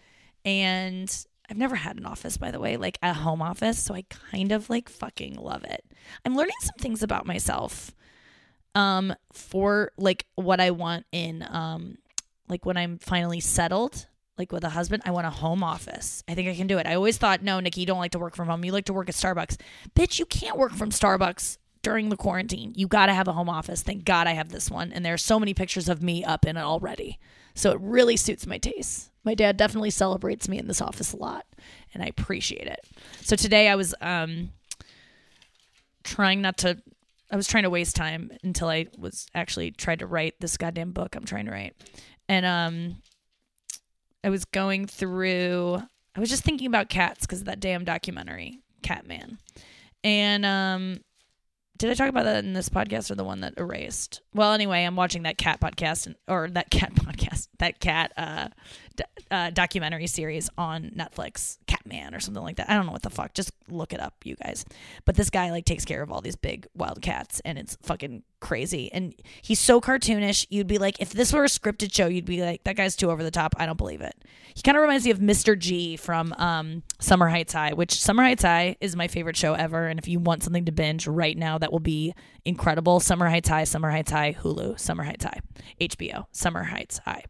And 0.45 1.11
I've 1.49 1.57
never 1.57 1.75
had 1.75 1.97
an 1.97 2.07
office, 2.07 2.37
by 2.37 2.51
the 2.51 2.61
way, 2.61 2.77
like 2.77 2.99
a 3.03 3.15
home 3.15 3.43
office. 3.43 3.79
So 3.79 3.95
I 3.95 4.03
kind 4.31 4.53
of 4.53 4.69
like 4.69 4.89
fucking 4.89 5.37
love 5.37 5.65
it. 5.65 5.85
I'm 6.25 6.37
learning 6.37 6.57
some 6.61 6.77
things 6.79 7.03
about 7.03 7.27
myself 7.27 7.95
um 8.77 9.13
for 9.33 9.91
like 9.97 10.27
what 10.37 10.61
I 10.61 10.71
want 10.71 11.05
in 11.11 11.45
um 11.51 11.99
like 12.49 12.65
when 12.65 12.77
I'm 12.77 12.99
finally 12.99 13.41
settled 13.41 14.07
like 14.41 14.53
with 14.53 14.65
a 14.65 14.71
husband, 14.71 15.03
I 15.05 15.11
want 15.11 15.27
a 15.27 15.31
home 15.31 15.63
office. 15.63 16.25
I 16.27 16.35
think 16.35 16.49
I 16.49 16.55
can 16.55 16.67
do 16.67 16.79
it. 16.79 16.87
I 16.87 16.95
always 16.95 17.19
thought, 17.19 17.43
no, 17.43 17.61
Nikki, 17.61 17.81
you 17.81 17.87
don't 17.87 17.99
like 17.99 18.13
to 18.13 18.19
work 18.19 18.35
from 18.35 18.49
home. 18.49 18.65
You 18.65 18.73
like 18.73 18.87
to 18.87 18.93
work 18.95 19.11
at 19.11 19.15
Starbucks. 19.15 19.61
Bitch, 19.95 20.19
you 20.19 20.25
can't 20.25 20.57
work 20.57 20.73
from 20.73 20.91
Starbucks 20.91 21.59
during 21.83 22.09
the 22.09 22.17
quarantine. 22.17 22.73
You 22.75 22.89
got 22.89 23.07
to 23.07 23.15
have 23.15 23.29
a 23.29 23.33
home 23.33 23.51
office. 23.51 23.83
Thank 23.83 24.05
God 24.05 24.27
I 24.27 24.33
have 24.33 24.49
this 24.49 24.71
one. 24.71 24.93
And 24.93 25.05
there 25.05 25.13
are 25.13 25.19
so 25.19 25.39
many 25.39 25.53
pictures 25.53 25.89
of 25.91 26.03
me 26.03 26.25
up 26.25 26.47
in 26.47 26.57
it 26.57 26.63
already. 26.63 27.19
So 27.55 27.73
it 27.73 27.81
really 27.81 28.17
suits 28.17 28.47
my 28.47 28.57
taste. 28.57 29.11
My 29.25 29.35
dad 29.35 29.59
definitely 29.59 29.91
celebrates 29.91 30.49
me 30.49 30.59
in 30.59 30.67
this 30.67 30.81
office 30.81 31.13
a 31.13 31.19
lot, 31.19 31.45
and 31.93 32.03
I 32.03 32.07
appreciate 32.07 32.67
it. 32.67 32.81
So 33.21 33.37
today 33.37 33.69
I 33.69 33.75
was 33.75 33.95
um, 34.01 34.53
trying 36.03 36.41
not 36.41 36.57
to 36.59 36.79
I 37.31 37.37
was 37.37 37.47
trying 37.47 37.63
to 37.63 37.71
waste 37.71 37.95
time 37.95 38.33
until 38.43 38.69
I 38.69 38.87
was 38.99 39.27
actually 39.35 39.71
tried 39.71 40.01
to 40.01 40.07
write 40.07 40.41
this 40.41 40.57
goddamn 40.57 40.93
book 40.93 41.15
I'm 41.15 41.25
trying 41.25 41.47
to 41.47 41.53
write. 41.53 41.77
And 42.29 42.47
um 42.47 42.97
I 44.23 44.31
was 44.31 44.45
going 44.45 44.87
through 44.87 45.83
I 46.15 46.21
was 46.21 46.29
just 46.29 46.43
thinking 46.43 46.67
about 46.67 46.89
cats 46.89 47.27
because 47.27 47.41
of 47.41 47.47
that 47.47 47.61
damn 47.61 47.85
documentary, 47.85 48.61
Catman. 48.83 49.39
And 50.03 50.45
um 50.45 51.01
did 51.81 51.91
I 51.91 51.95
talk 51.95 52.11
about 52.11 52.25
that 52.25 52.45
in 52.45 52.53
this 52.53 52.69
podcast 52.69 53.11
or 53.11 53.15
the 53.15 53.25
one 53.25 53.41
that 53.41 53.55
erased? 53.57 54.21
Well, 54.35 54.53
anyway, 54.53 54.85
I'm 54.85 54.97
watching 54.97 55.23
that 55.23 55.39
cat 55.39 55.61
podcast 55.61 56.07
and, 56.07 56.15
or 56.29 56.47
that 56.51 56.69
cat 56.69 56.95
podcast, 56.95 57.49
that 57.59 57.81
cat 57.81 58.13
uh, 58.19 58.49
uh, 59.31 59.51
documentary 59.51 60.07
series 60.07 60.51
on 60.59 60.91
Netflix, 60.97 61.59
Catman 61.67 62.15
or 62.15 62.21
something 62.21 62.43
like 62.43 62.57
that. 62.57 62.69
I 62.69 62.75
don't 62.75 62.87
know 62.87 62.93
what 62.93 63.03
the 63.03 63.11
fuck. 63.11 63.35
Just 63.35 63.53
look 63.69 63.93
it 63.93 64.01
up, 64.01 64.15
you 64.25 64.37
guys. 64.37 64.65
But 65.05 65.17
this 65.17 65.31
guy 65.31 65.51
like 65.51 65.65
takes 65.65 65.85
care 65.85 66.03
of 66.03 66.11
all 66.11 66.21
these 66.21 66.37
big 66.37 66.67
wild 66.75 67.03
cats, 67.03 67.41
and 67.45 67.59
it's 67.59 67.77
fucking 67.83 68.23
crazy. 68.41 68.91
And 68.93 69.15
he's 69.43 69.61
so 69.61 69.81
cartoonish. 69.81 70.47
You'd 70.51 70.67
be 70.67 70.79
like, 70.79 71.01
if 71.01 71.13
this 71.13 71.33
were 71.33 71.45
a 71.45 71.49
scripted 71.49 71.95
show, 71.95 72.07
you'd 72.07 72.25
be 72.25 72.43
like, 72.43 72.65
that 72.65 72.77
guy's 72.77 72.97
too 72.97 73.11
over 73.11 73.23
the 73.23 73.31
top. 73.31 73.55
I 73.59 73.67
don't 73.67 73.79
believe 73.79 74.01
it. 74.01 74.15
He 74.55 74.63
kind 74.63 74.77
of 74.77 74.83
reminds 74.83 75.05
me 75.05 75.11
of 75.11 75.19
Mr. 75.19 75.57
G 75.59 75.97
from 75.97 76.33
um, 76.37 76.83
Summer 76.99 77.29
Heights 77.29 77.53
High, 77.53 77.73
which 77.73 78.01
Summer 78.01 78.23
Heights 78.23 78.43
High 78.43 78.77
is 78.81 78.97
my 78.97 79.09
favorite 79.09 79.37
show 79.37 79.55
ever. 79.55 79.87
And 79.87 79.99
if 79.99 80.09
you 80.09 80.19
want 80.19 80.43
something 80.43 80.65
to 80.65 80.73
binge 80.73 81.07
right 81.07 81.37
now, 81.37 81.59
that 81.59 81.71
will 81.71 81.81
be 81.81 82.15
incredible. 82.45 83.01
Summer 83.01 83.29
Heights 83.29 83.49
High, 83.49 83.65
Summer 83.65 83.91
Heights 83.91 84.11
High, 84.11 84.35
Hulu, 84.35 84.79
Summer 84.79 85.05
Heights 85.05 85.25
High, 85.25 85.41
HBO, 85.81 86.27
Summer 86.33 86.65
Heights 86.65 86.99
High. 86.99 87.25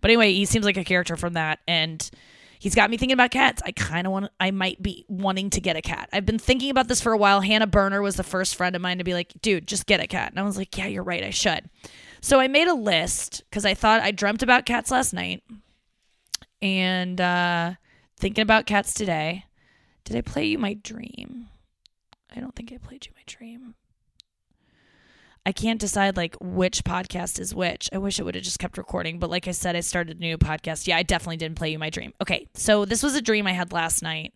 But 0.00 0.10
anyway, 0.10 0.32
he 0.32 0.44
seems 0.44 0.64
like 0.64 0.76
a 0.76 0.84
character 0.84 0.99
from 1.16 1.34
that, 1.34 1.60
and 1.66 2.10
he's 2.58 2.74
got 2.74 2.90
me 2.90 2.96
thinking 2.96 3.14
about 3.14 3.30
cats. 3.30 3.62
I 3.64 3.72
kind 3.72 4.06
of 4.06 4.12
want, 4.12 4.30
I 4.38 4.50
might 4.50 4.80
be 4.82 5.04
wanting 5.08 5.50
to 5.50 5.60
get 5.60 5.76
a 5.76 5.82
cat. 5.82 6.08
I've 6.12 6.26
been 6.26 6.38
thinking 6.38 6.70
about 6.70 6.88
this 6.88 7.00
for 7.00 7.12
a 7.12 7.18
while. 7.18 7.40
Hannah 7.40 7.66
Berner 7.66 8.02
was 8.02 8.16
the 8.16 8.22
first 8.22 8.54
friend 8.54 8.76
of 8.76 8.82
mine 8.82 8.98
to 8.98 9.04
be 9.04 9.14
like, 9.14 9.32
dude, 9.40 9.66
just 9.66 9.86
get 9.86 10.00
a 10.00 10.06
cat. 10.06 10.30
And 10.30 10.38
I 10.38 10.42
was 10.42 10.56
like, 10.56 10.76
yeah, 10.76 10.86
you're 10.86 11.02
right, 11.02 11.24
I 11.24 11.30
should. 11.30 11.70
So 12.20 12.38
I 12.38 12.48
made 12.48 12.68
a 12.68 12.74
list 12.74 13.42
because 13.48 13.64
I 13.64 13.74
thought 13.74 14.02
I 14.02 14.10
dreamt 14.10 14.42
about 14.42 14.66
cats 14.66 14.90
last 14.90 15.12
night, 15.12 15.42
and 16.60 17.20
uh, 17.20 17.72
thinking 18.18 18.42
about 18.42 18.66
cats 18.66 18.92
today. 18.92 19.46
Did 20.04 20.16
I 20.16 20.20
play 20.20 20.44
you 20.44 20.58
my 20.58 20.74
dream? 20.74 21.48
I 22.34 22.40
don't 22.40 22.54
think 22.54 22.72
I 22.72 22.78
played 22.78 23.06
you 23.06 23.12
my 23.14 23.22
dream. 23.26 23.74
I 25.50 25.52
can't 25.52 25.80
decide 25.80 26.16
like 26.16 26.36
which 26.40 26.84
podcast 26.84 27.40
is 27.40 27.52
which. 27.52 27.90
I 27.92 27.98
wish 27.98 28.20
it 28.20 28.22
would 28.22 28.36
have 28.36 28.44
just 28.44 28.60
kept 28.60 28.78
recording, 28.78 29.18
but 29.18 29.30
like 29.30 29.48
I 29.48 29.50
said, 29.50 29.74
I 29.74 29.80
started 29.80 30.18
a 30.18 30.20
new 30.20 30.38
podcast. 30.38 30.86
Yeah, 30.86 30.96
I 30.96 31.02
definitely 31.02 31.38
didn't 31.38 31.56
play 31.56 31.72
you 31.72 31.78
my 31.80 31.90
dream. 31.90 32.14
Okay, 32.20 32.46
so 32.54 32.84
this 32.84 33.02
was 33.02 33.16
a 33.16 33.20
dream 33.20 33.48
I 33.48 33.52
had 33.52 33.72
last 33.72 34.00
night. 34.00 34.32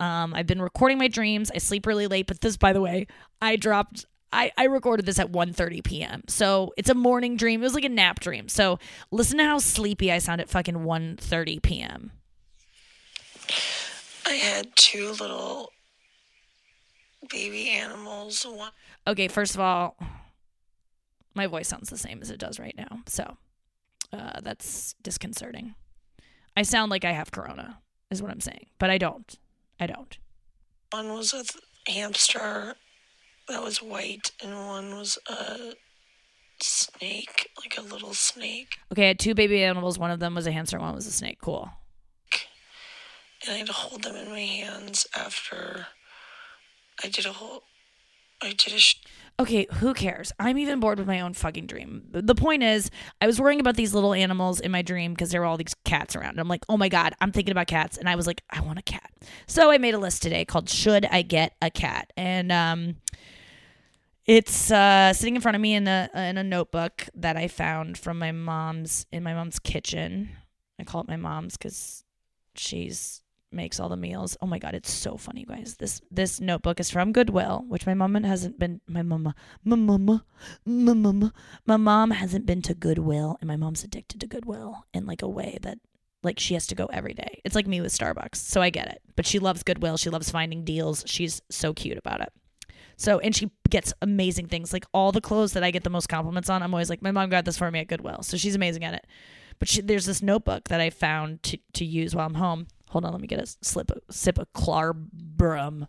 Um, 0.00 0.32
I've 0.32 0.46
been 0.46 0.62
recording 0.62 0.96
my 0.96 1.08
dreams. 1.08 1.50
I 1.54 1.58
sleep 1.58 1.84
really 1.84 2.06
late, 2.06 2.26
but 2.26 2.40
this, 2.40 2.56
by 2.56 2.72
the 2.72 2.80
way, 2.80 3.06
I 3.42 3.56
dropped. 3.56 4.06
I, 4.32 4.50
I 4.56 4.64
recorded 4.64 5.04
this 5.04 5.18
at 5.18 5.30
1.30 5.30 5.84
p.m. 5.84 6.22
So 6.26 6.72
it's 6.78 6.88
a 6.88 6.94
morning 6.94 7.36
dream. 7.36 7.60
It 7.60 7.64
was 7.64 7.74
like 7.74 7.84
a 7.84 7.90
nap 7.90 8.20
dream. 8.20 8.48
So 8.48 8.78
listen 9.10 9.36
to 9.36 9.44
how 9.44 9.58
sleepy 9.58 10.10
I 10.10 10.20
sound 10.20 10.40
at 10.40 10.48
fucking 10.48 10.76
1.30 10.76 11.60
p.m. 11.60 12.12
I 14.24 14.30
had 14.30 14.74
two 14.74 15.12
little 15.20 15.70
baby 17.28 17.68
animals. 17.68 18.46
One 18.48 18.70
Okay, 19.06 19.28
first 19.28 19.54
of 19.54 19.60
all, 19.60 19.98
my 21.36 21.46
voice 21.46 21.68
sounds 21.68 21.90
the 21.90 21.98
same 21.98 22.20
as 22.22 22.30
it 22.30 22.38
does 22.40 22.58
right 22.58 22.74
now. 22.76 23.00
So 23.06 23.36
uh, 24.12 24.40
that's 24.42 24.94
disconcerting. 25.02 25.74
I 26.56 26.62
sound 26.62 26.90
like 26.90 27.04
I 27.04 27.12
have 27.12 27.30
corona, 27.30 27.80
is 28.10 28.22
what 28.22 28.30
I'm 28.30 28.40
saying, 28.40 28.66
but 28.78 28.90
I 28.90 28.98
don't. 28.98 29.38
I 29.78 29.86
don't. 29.86 30.16
one 30.90 31.12
was 31.12 31.34
a 31.34 31.44
th- 31.44 31.62
hamster 31.86 32.74
that 33.48 33.62
was 33.62 33.82
white, 33.82 34.32
and 34.42 34.54
one 34.66 34.96
was 34.96 35.18
a 35.28 35.74
snake, 36.62 37.50
like 37.62 37.76
a 37.78 37.82
little 37.82 38.14
snake. 38.14 38.78
Okay, 38.90 39.04
I 39.04 39.08
had 39.08 39.18
two 39.18 39.34
baby 39.34 39.62
animals. 39.62 39.98
One 39.98 40.10
of 40.10 40.18
them 40.18 40.34
was 40.34 40.46
a 40.46 40.52
hamster, 40.52 40.78
one 40.78 40.94
was 40.94 41.06
a 41.06 41.12
snake. 41.12 41.38
Cool. 41.42 41.70
And 43.42 43.54
I 43.54 43.58
had 43.58 43.66
to 43.66 43.72
hold 43.74 44.02
them 44.02 44.16
in 44.16 44.30
my 44.30 44.40
hands 44.40 45.06
after 45.14 45.88
I 47.04 47.08
did 47.08 47.26
a 47.26 47.32
whole. 47.32 47.64
I 48.42 48.48
did 48.56 48.72
a. 48.72 48.78
Sh- 48.78 49.02
Okay, 49.38 49.66
who 49.74 49.92
cares? 49.92 50.32
I'm 50.40 50.56
even 50.56 50.80
bored 50.80 50.98
with 50.98 51.06
my 51.06 51.20
own 51.20 51.34
fucking 51.34 51.66
dream. 51.66 52.04
The 52.10 52.34
point 52.34 52.62
is, 52.62 52.90
I 53.20 53.26
was 53.26 53.38
worrying 53.38 53.60
about 53.60 53.76
these 53.76 53.92
little 53.92 54.14
animals 54.14 54.60
in 54.60 54.70
my 54.70 54.80
dream 54.80 55.12
because 55.12 55.30
there 55.30 55.42
were 55.42 55.46
all 55.46 55.58
these 55.58 55.74
cats 55.84 56.16
around. 56.16 56.30
And 56.30 56.40
I'm 56.40 56.48
like, 56.48 56.64
oh 56.70 56.78
my 56.78 56.88
God, 56.88 57.14
I'm 57.20 57.32
thinking 57.32 57.52
about 57.52 57.66
cats. 57.66 57.98
And 57.98 58.08
I 58.08 58.16
was 58.16 58.26
like, 58.26 58.42
I 58.48 58.62
want 58.62 58.78
a 58.78 58.82
cat. 58.82 59.10
So 59.46 59.70
I 59.70 59.76
made 59.76 59.92
a 59.92 59.98
list 59.98 60.22
today 60.22 60.46
called 60.46 60.70
Should 60.70 61.04
I 61.04 61.20
Get 61.20 61.54
a 61.60 61.70
Cat? 61.70 62.14
And 62.16 62.50
um, 62.50 62.96
it's 64.24 64.70
uh, 64.70 65.12
sitting 65.12 65.36
in 65.36 65.42
front 65.42 65.54
of 65.54 65.60
me 65.60 65.74
in 65.74 65.86
a, 65.86 66.08
in 66.14 66.38
a 66.38 66.44
notebook 66.44 67.06
that 67.14 67.36
I 67.36 67.48
found 67.48 67.98
from 67.98 68.18
my 68.18 68.32
mom's, 68.32 69.04
in 69.12 69.22
my 69.22 69.34
mom's 69.34 69.58
kitchen. 69.58 70.30
I 70.80 70.84
call 70.84 71.02
it 71.02 71.08
my 71.08 71.16
mom's 71.16 71.58
because 71.58 72.04
she's 72.54 73.22
makes 73.56 73.80
all 73.80 73.88
the 73.88 73.96
meals. 73.96 74.36
Oh 74.40 74.46
my 74.46 74.58
god, 74.58 74.74
it's 74.74 74.92
so 74.92 75.16
funny, 75.16 75.44
guys. 75.44 75.76
This 75.78 76.00
this 76.10 76.40
notebook 76.40 76.78
is 76.78 76.90
from 76.90 77.12
Goodwill, 77.12 77.64
which 77.66 77.86
my 77.86 77.94
mom 77.94 78.14
hasn't 78.22 78.58
been 78.58 78.80
my 78.86 79.02
mama 79.02 79.34
my 79.64 79.76
mama 79.76 80.24
my 80.64 80.94
mama 80.94 81.32
my 81.66 81.76
mom 81.76 82.10
hasn't 82.12 82.46
been 82.46 82.62
to 82.62 82.74
Goodwill 82.74 83.36
and 83.40 83.48
my 83.48 83.56
mom's 83.56 83.82
addicted 83.82 84.20
to 84.20 84.26
Goodwill 84.26 84.84
in 84.94 85.06
like 85.06 85.22
a 85.22 85.28
way 85.28 85.58
that 85.62 85.78
like 86.22 86.38
she 86.38 86.54
has 86.54 86.66
to 86.68 86.74
go 86.74 86.86
every 86.86 87.14
day. 87.14 87.40
It's 87.44 87.54
like 87.54 87.66
me 87.66 87.80
with 87.80 87.96
Starbucks. 87.96 88.36
So 88.36 88.60
I 88.60 88.70
get 88.70 88.88
it. 88.88 89.00
But 89.16 89.26
she 89.26 89.38
loves 89.38 89.62
Goodwill. 89.62 89.96
She 89.96 90.10
loves 90.10 90.30
finding 90.30 90.64
deals. 90.64 91.04
She's 91.06 91.40
so 91.50 91.72
cute 91.72 91.98
about 91.98 92.20
it. 92.20 92.32
So 92.98 93.18
and 93.20 93.34
she 93.34 93.50
gets 93.70 93.94
amazing 94.02 94.48
things. 94.48 94.72
Like 94.72 94.84
all 94.92 95.12
the 95.12 95.20
clothes 95.20 95.52
that 95.52 95.64
I 95.64 95.70
get 95.70 95.84
the 95.84 95.90
most 95.90 96.08
compliments 96.08 96.50
on, 96.50 96.62
I'm 96.62 96.74
always 96.74 96.90
like, 96.90 97.02
my 97.02 97.12
mom 97.12 97.30
got 97.30 97.44
this 97.44 97.58
for 97.58 97.70
me 97.70 97.80
at 97.80 97.88
Goodwill. 97.88 98.22
So 98.22 98.36
she's 98.36 98.54
amazing 98.54 98.84
at 98.84 98.94
it. 98.94 99.06
But 99.58 99.68
she, 99.68 99.80
there's 99.80 100.06
this 100.06 100.22
notebook 100.22 100.68
that 100.68 100.80
I 100.80 100.90
found 100.90 101.42
to, 101.44 101.58
to 101.74 101.84
use 101.84 102.14
while 102.14 102.26
I'm 102.26 102.34
home. 102.34 102.66
Hold 102.90 103.04
on, 103.04 103.12
let 103.12 103.20
me 103.20 103.26
get 103.26 103.40
a 103.40 103.46
slip 103.62 103.90
sip 104.10 104.38
of 104.38 104.52
Klarbrunn. 104.52 105.88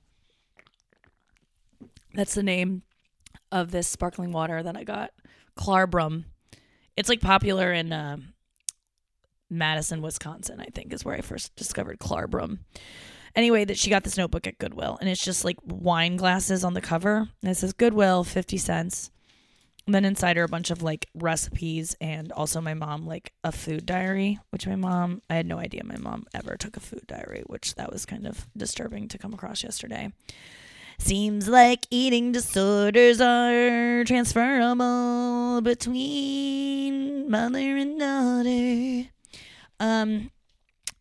That's 2.14 2.34
the 2.34 2.44
name 2.44 2.84
of 3.52 3.72
this 3.72 3.88
sparkling 3.88 4.32
water 4.32 4.64
that 4.64 4.76
I 4.76 4.84
got. 4.84 5.12
Klarbrunn. 5.58 6.26
It's 6.96 7.10
like 7.10 7.22
popular 7.22 7.72
in 7.72 7.94
uh, 7.94 8.18
Madison, 9.50 10.02
Wisconsin, 10.02 10.60
I 10.60 10.66
think, 10.66 10.94
is 10.94 11.06
where 11.06 11.16
I 11.16 11.22
first 11.22 11.56
discovered 11.56 12.00
Klarbrunn. 12.00 12.60
Anyway, 13.36 13.66
that 13.66 13.78
she 13.78 13.92
got 13.92 14.04
this 14.04 14.18
notebook 14.18 14.48
at 14.48 14.58
Goodwill, 14.58 14.98
and 15.00 15.08
it's 15.08 15.24
just 15.24 15.46
like 15.46 15.58
wine 15.64 16.18
glasses 16.18 16.64
on 16.64 16.74
the 16.74 16.82
cover. 16.82 17.30
And 17.42 17.52
it 17.52 17.56
says 17.56 17.74
Goodwill, 17.74 18.24
50 18.24 18.58
cents. 18.58 19.12
And 19.88 19.96
then 19.96 20.04
inside 20.04 20.38
are 20.38 20.44
a 20.44 20.50
bunch 20.50 20.70
of 20.70 20.84
like 20.84 21.08
recipes 21.16 21.96
and 22.02 22.34
also 22.34 22.60
my 22.60 22.74
mom 22.74 23.08
like 23.08 23.32
a 23.46 23.54
food 23.54 23.86
diary, 23.86 24.38
which 24.50 24.68
my 24.68 24.76
mom 24.76 25.22
I 25.30 25.36
had 25.36 25.46
no 25.46 25.60
idea 25.60 25.86
my 25.86 25.98
mom 25.98 26.26
ever 26.34 26.58
took 26.58 26.76
a 26.76 26.82
food 26.82 27.08
diary, 27.08 27.44
which 27.48 27.74
that 27.76 27.90
was 27.90 28.06
kind 28.06 28.28
of 28.28 28.48
disturbing 28.56 29.08
to 29.08 29.18
come 29.18 29.34
across 29.34 29.64
yesterday. 29.64 30.12
Seems 31.00 31.48
like 31.48 31.88
eating 31.90 32.34
disorders 32.34 33.22
are 33.22 34.04
transferable 34.04 35.62
between 35.62 37.32
mother 37.32 37.78
and 37.78 37.98
daughter. 37.98 39.10
Um 39.80 40.32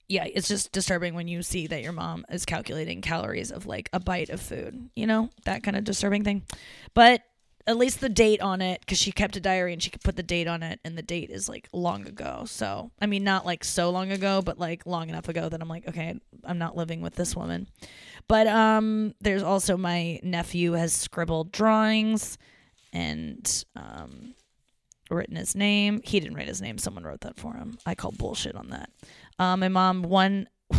yeah, 0.09 0.27
it's 0.33 0.47
just 0.47 0.71
disturbing 0.71 1.15
when 1.15 1.27
you 1.27 1.43
see 1.43 1.67
that 1.67 1.83
your 1.83 1.91
mom 1.91 2.25
is 2.31 2.45
calculating 2.45 3.01
calories 3.01 3.51
of 3.51 3.67
like 3.67 3.91
a 3.93 3.99
bite 3.99 4.31
of 4.31 4.41
food, 4.41 4.91
you 4.95 5.09
know, 5.09 5.31
that 5.45 5.65
kind 5.65 5.77
of 5.77 5.83
disturbing 5.83 6.23
thing. 6.23 6.45
But 6.95 7.23
at 7.67 7.77
least 7.77 8.01
the 8.01 8.09
date 8.09 8.41
on 8.41 8.63
it 8.63 8.81
because 8.81 8.99
she 8.99 9.11
kept 9.11 9.37
a 9.37 9.41
diary 9.41 9.73
and 9.73 9.83
she 9.83 9.91
could 9.91 10.03
put 10.03 10.17
the 10.17 10.23
date 10.23 10.47
on 10.47 10.63
it 10.63 10.79
and 10.85 10.97
the 10.97 11.03
date 11.03 11.31
is 11.31 11.49
like 11.49 11.69
long 11.73 12.07
ago. 12.07 12.45
So 12.47 12.91
i 13.01 13.07
mean 13.07 13.25
not 13.25 13.45
like 13.45 13.65
so 13.65 13.91
long 13.91 14.13
ago 14.13 14.41
but 14.43 14.59
like 14.59 14.87
long 14.87 15.09
enough 15.09 15.29
ago 15.29 15.49
that 15.49 15.61
i'm 15.61 15.69
like 15.69 15.89
okay 15.89 16.19
i'm 16.45 16.59
not 16.59 16.77
living 16.77 17.01
with 17.01 17.17
this 17.17 17.35
woman. 17.35 17.69
But 18.29 18.47
um 18.47 19.15
there's 19.21 19.43
also 19.43 19.77
my 19.77 20.21
nephew 20.23 20.73
has 20.73 20.93
scribbled 20.93 21.53
drawings 21.53 22.39
and 22.93 23.65
um 23.75 24.35
written 25.11 25.37
his 25.37 25.55
name. 25.55 26.01
He 26.05 26.19
didn't 26.19 26.37
write 26.37 26.49
his 26.49 26.61
name. 26.61 26.79
Someone 26.79 27.05
wrote 27.05 27.21
that 27.21 27.37
for 27.37 27.55
him. 27.55 27.79
I 27.87 27.95
call 27.95 28.13
bullshit 28.13 28.55
on 28.55 28.69
that. 28.71 28.91
Um 29.39 29.61
my 29.61 29.69
mom 29.69 30.03
one 30.03 30.49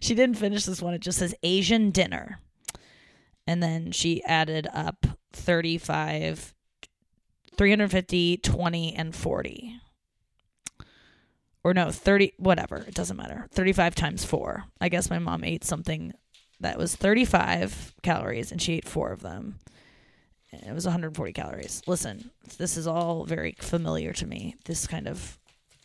she 0.00 0.14
didn't 0.14 0.36
finish 0.36 0.64
this 0.64 0.82
one. 0.82 0.92
It 0.92 1.00
just 1.00 1.18
says 1.18 1.34
Asian 1.42 1.90
dinner. 1.90 2.40
And 3.46 3.62
then 3.62 3.90
she 3.90 4.22
added 4.24 4.68
up 4.72 5.06
35, 5.32 6.54
350, 7.56 8.36
20, 8.38 8.94
and 8.94 9.14
40. 9.14 9.80
Or 11.62 11.74
no, 11.74 11.90
30, 11.90 12.32
whatever. 12.38 12.78
It 12.78 12.94
doesn't 12.94 13.16
matter. 13.16 13.46
35 13.52 13.94
times 13.94 14.24
four. 14.24 14.64
I 14.80 14.88
guess 14.88 15.10
my 15.10 15.18
mom 15.18 15.44
ate 15.44 15.64
something 15.64 16.14
that 16.60 16.78
was 16.78 16.96
35 16.96 17.94
calories 18.02 18.50
and 18.50 18.60
she 18.60 18.74
ate 18.74 18.88
four 18.88 19.12
of 19.12 19.20
them. 19.20 19.58
It 20.52 20.74
was 20.74 20.84
140 20.84 21.32
calories. 21.32 21.82
Listen, 21.86 22.30
this 22.58 22.76
is 22.76 22.86
all 22.86 23.24
very 23.24 23.54
familiar 23.60 24.12
to 24.14 24.26
me. 24.26 24.56
This 24.64 24.86
kind 24.86 25.06
of 25.06 25.38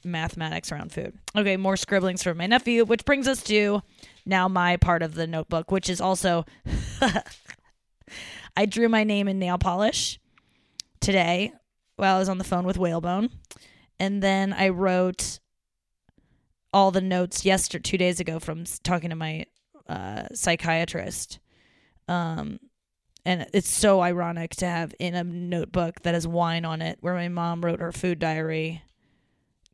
mathematics 0.03 0.71
around 0.71 0.91
food. 0.91 1.17
Okay, 1.35 1.57
more 1.57 1.77
scribblings 1.77 2.23
from 2.23 2.37
my 2.37 2.47
nephew, 2.47 2.85
which 2.85 3.05
brings 3.05 3.27
us 3.27 3.43
to 3.43 3.81
now 4.25 4.47
my 4.47 4.77
part 4.77 5.03
of 5.03 5.15
the 5.15 5.27
notebook, 5.27 5.71
which 5.71 5.89
is 5.89 6.01
also 6.01 6.45
I 8.57 8.65
drew 8.65 8.89
my 8.89 9.03
name 9.03 9.27
in 9.27 9.39
nail 9.39 9.57
polish 9.57 10.19
today 11.00 11.53
while 11.97 12.15
I 12.15 12.19
was 12.19 12.29
on 12.29 12.38
the 12.38 12.43
phone 12.43 12.65
with 12.65 12.77
Whalebone. 12.77 13.29
And 14.00 14.21
then 14.21 14.53
I 14.53 14.69
wrote 14.69 15.39
all 16.74 16.91
the 16.91 17.01
notes 17.01 17.45
yesterday, 17.45 17.81
two 17.81 17.97
days 17.97 18.19
ago, 18.19 18.39
from 18.39 18.65
talking 18.83 19.09
to 19.09 19.15
my 19.15 19.45
uh, 19.88 20.24
psychiatrist. 20.33 21.39
Um, 22.07 22.59
and 23.25 23.47
it's 23.53 23.69
so 23.69 24.01
ironic 24.01 24.51
to 24.57 24.67
have 24.67 24.93
in 25.00 25.15
a 25.15 25.24
notebook 25.24 26.01
that 26.03 26.13
has 26.13 26.27
wine 26.27 26.65
on 26.65 26.81
it, 26.81 26.97
where 27.01 27.13
my 27.13 27.29
mom 27.29 27.63
wrote 27.63 27.79
her 27.79 27.91
food 27.91 28.19
diary. 28.19 28.83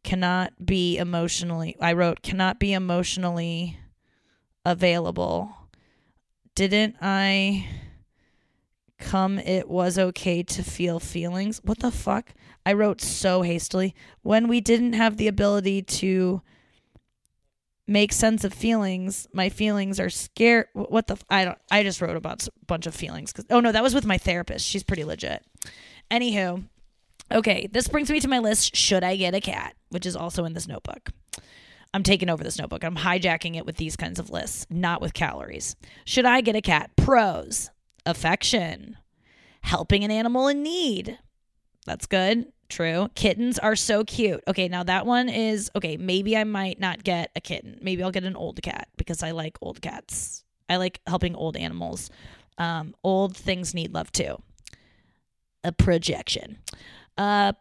Cannot 0.04 0.66
be 0.66 0.98
emotionally. 0.98 1.76
I 1.80 1.94
wrote 1.94 2.24
cannot 2.24 2.60
be 2.60 2.74
emotionally 2.74 3.78
available. 4.66 5.56
Didn't 6.56 6.96
I 7.02 7.68
come? 9.02 9.40
It 9.40 9.68
was 9.68 9.98
okay 9.98 10.44
to 10.44 10.64
feel 10.64 11.00
feelings. 11.00 11.60
What 11.64 11.80
the 11.80 11.92
fuck? 11.92 12.34
I 12.66 12.74
wrote 12.74 13.02
so 13.02 13.42
hastily 13.42 13.96
when 14.22 14.48
we 14.48 14.62
didn't 14.62 14.94
have 14.94 15.18
the 15.18 15.28
ability 15.28 15.82
to 15.82 16.42
make 17.88 18.14
sense 18.14 18.44
of 18.44 18.54
feelings. 18.54 19.28
My 19.34 19.50
feelings 19.50 20.00
are 20.00 20.10
scared. 20.10 20.68
What 20.74 21.08
the? 21.08 21.16
f- 21.16 21.26
I 21.30 21.44
don't. 21.46 21.58
I 21.70 21.84
just 21.84 22.02
wrote 22.02 22.16
about 22.16 22.48
a 22.48 22.52
bunch 22.68 22.86
of 22.86 22.96
feelings. 22.96 23.34
Cause 23.34 23.46
oh 23.50 23.60
no, 23.60 23.72
that 23.72 23.84
was 23.84 23.94
with 23.94 24.06
my 24.06 24.18
therapist. 24.18 24.66
She's 24.66 24.84
pretty 24.84 25.04
legit. 25.04 25.44
Anywho, 26.10 26.64
okay. 27.32 27.68
This 27.72 27.88
brings 27.88 28.10
me 28.10 28.20
to 28.20 28.28
my 28.28 28.40
list. 28.40 28.76
Should 28.76 29.04
I 29.04 29.16
get 29.16 29.36
a 29.36 29.42
cat? 29.42 29.76
Which 29.90 30.06
is 30.06 30.16
also 30.16 30.46
in 30.46 30.54
this 30.54 30.68
notebook. 30.68 31.10
I'm 31.94 32.04
taking 32.04 32.30
over 32.30 32.44
this 32.44 32.58
notebook. 32.58 32.86
I'm 32.86 32.96
hijacking 32.96 33.58
it 33.58 33.66
with 33.66 33.76
these 33.76 33.98
kinds 33.98 34.18
of 34.18 34.30
lists, 34.30 34.66
not 34.70 35.02
with 35.02 35.14
calories. 35.14 35.76
Should 36.06 36.26
I 36.26 36.40
get 36.40 36.56
a 36.56 36.62
cat? 36.62 36.92
Pros: 36.96 37.70
affection, 38.06 38.98
helping 39.62 40.04
an 40.04 40.12
animal 40.12 40.48
in 40.48 40.64
need. 40.64 41.20
That's 41.86 42.06
good. 42.06 42.52
True. 42.70 43.10
Kittens 43.16 43.60
are 43.60 43.76
so 43.76 44.06
cute. 44.06 44.42
Okay, 44.48 44.70
now 44.70 44.84
that 44.84 45.06
one 45.06 45.28
is 45.28 45.70
okay. 45.76 45.98
Maybe 45.98 46.38
I 46.38 46.46
might 46.46 46.80
not 46.80 47.04
get 47.04 47.30
a 47.36 47.42
kitten. 47.42 47.78
Maybe 47.82 48.02
I'll 48.02 48.12
get 48.12 48.24
an 48.24 48.38
old 48.38 48.62
cat 48.62 48.88
because 48.96 49.24
I 49.24 49.32
like 49.32 49.58
old 49.62 49.82
cats. 49.82 50.46
I 50.70 50.78
like 50.78 51.02
helping 51.06 51.36
old 51.36 51.58
animals. 51.58 52.10
Um, 52.58 52.96
old 53.04 53.36
things 53.36 53.74
need 53.74 53.94
love 53.94 54.12
too. 54.14 54.42
A 55.66 55.74
projection. 55.74 56.60
Uh, 57.18 57.54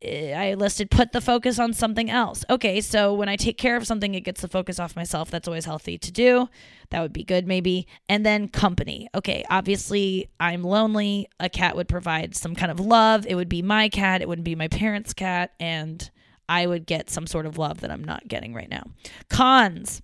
Eh, 0.00 0.32
I 0.32 0.54
listed 0.54 0.90
put 0.90 1.10
the 1.12 1.20
focus 1.20 1.58
on 1.58 1.72
something 1.72 2.08
else. 2.08 2.44
Okay, 2.48 2.80
so 2.80 3.12
when 3.12 3.28
I 3.28 3.34
take 3.34 3.58
care 3.58 3.76
of 3.76 3.86
something, 3.86 4.14
it 4.14 4.20
gets 4.20 4.40
the 4.40 4.48
focus 4.48 4.78
off 4.78 4.94
myself. 4.94 5.30
That's 5.30 5.48
always 5.48 5.64
healthy 5.64 5.98
to 5.98 6.12
do. 6.12 6.48
That 6.90 7.00
would 7.00 7.12
be 7.12 7.24
good, 7.24 7.48
maybe. 7.48 7.86
And 8.08 8.24
then 8.24 8.48
company. 8.48 9.08
Okay, 9.14 9.44
obviously, 9.50 10.30
I'm 10.38 10.62
lonely. 10.62 11.28
A 11.40 11.48
cat 11.48 11.74
would 11.74 11.88
provide 11.88 12.36
some 12.36 12.54
kind 12.54 12.70
of 12.70 12.78
love. 12.78 13.26
It 13.26 13.34
would 13.34 13.48
be 13.48 13.62
my 13.62 13.88
cat, 13.88 14.22
it 14.22 14.28
wouldn't 14.28 14.44
be 14.44 14.54
my 14.54 14.68
parents' 14.68 15.12
cat. 15.12 15.52
And 15.58 16.08
I 16.48 16.66
would 16.66 16.86
get 16.86 17.10
some 17.10 17.26
sort 17.26 17.46
of 17.46 17.58
love 17.58 17.80
that 17.80 17.90
I'm 17.90 18.04
not 18.04 18.28
getting 18.28 18.54
right 18.54 18.70
now. 18.70 18.84
Cons 19.28 20.00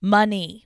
money. 0.00 0.64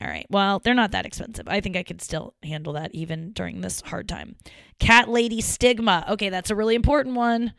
All 0.00 0.08
right. 0.08 0.26
Well, 0.30 0.60
they're 0.60 0.74
not 0.74 0.92
that 0.92 1.04
expensive. 1.04 1.46
I 1.46 1.60
think 1.60 1.76
I 1.76 1.82
could 1.82 2.00
still 2.00 2.34
handle 2.42 2.72
that 2.74 2.94
even 2.94 3.32
during 3.32 3.60
this 3.60 3.82
hard 3.82 4.08
time. 4.08 4.36
Cat 4.78 5.10
lady 5.10 5.42
stigma. 5.42 6.06
Okay, 6.08 6.30
that's 6.30 6.50
a 6.50 6.54
really 6.54 6.74
important 6.74 7.16
one. 7.16 7.52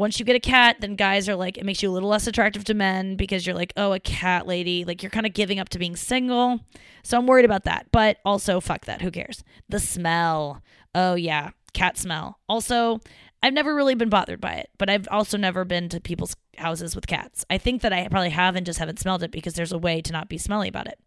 Once 0.00 0.18
you 0.18 0.24
get 0.24 0.34
a 0.34 0.40
cat, 0.40 0.76
then 0.80 0.96
guys 0.96 1.28
are 1.28 1.36
like, 1.36 1.58
it 1.58 1.66
makes 1.66 1.82
you 1.82 1.90
a 1.90 1.92
little 1.92 2.08
less 2.08 2.26
attractive 2.26 2.64
to 2.64 2.72
men 2.72 3.16
because 3.16 3.46
you're 3.46 3.54
like, 3.54 3.70
oh, 3.76 3.92
a 3.92 4.00
cat 4.00 4.46
lady. 4.46 4.82
Like 4.82 5.02
you're 5.02 5.10
kind 5.10 5.26
of 5.26 5.34
giving 5.34 5.58
up 5.58 5.68
to 5.68 5.78
being 5.78 5.94
single. 5.94 6.60
So 7.02 7.18
I'm 7.18 7.26
worried 7.26 7.44
about 7.44 7.64
that. 7.64 7.84
But 7.92 8.16
also, 8.24 8.60
fuck 8.60 8.86
that. 8.86 9.02
Who 9.02 9.10
cares? 9.10 9.44
The 9.68 9.78
smell. 9.78 10.62
Oh, 10.94 11.16
yeah. 11.16 11.50
Cat 11.74 11.98
smell. 11.98 12.38
Also, 12.48 13.00
I've 13.42 13.52
never 13.52 13.74
really 13.74 13.94
been 13.94 14.08
bothered 14.08 14.40
by 14.40 14.54
it, 14.54 14.70
but 14.78 14.88
I've 14.88 15.06
also 15.10 15.36
never 15.36 15.66
been 15.66 15.90
to 15.90 16.00
people's 16.00 16.34
houses 16.56 16.94
with 16.94 17.06
cats. 17.06 17.44
I 17.50 17.58
think 17.58 17.82
that 17.82 17.92
I 17.92 18.08
probably 18.08 18.30
have 18.30 18.56
and 18.56 18.64
just 18.64 18.78
haven't 18.78 19.00
smelled 19.00 19.22
it 19.22 19.30
because 19.30 19.52
there's 19.52 19.70
a 19.70 19.76
way 19.76 20.00
to 20.00 20.12
not 20.12 20.30
be 20.30 20.38
smelly 20.38 20.68
about 20.68 20.86
it. 20.86 20.98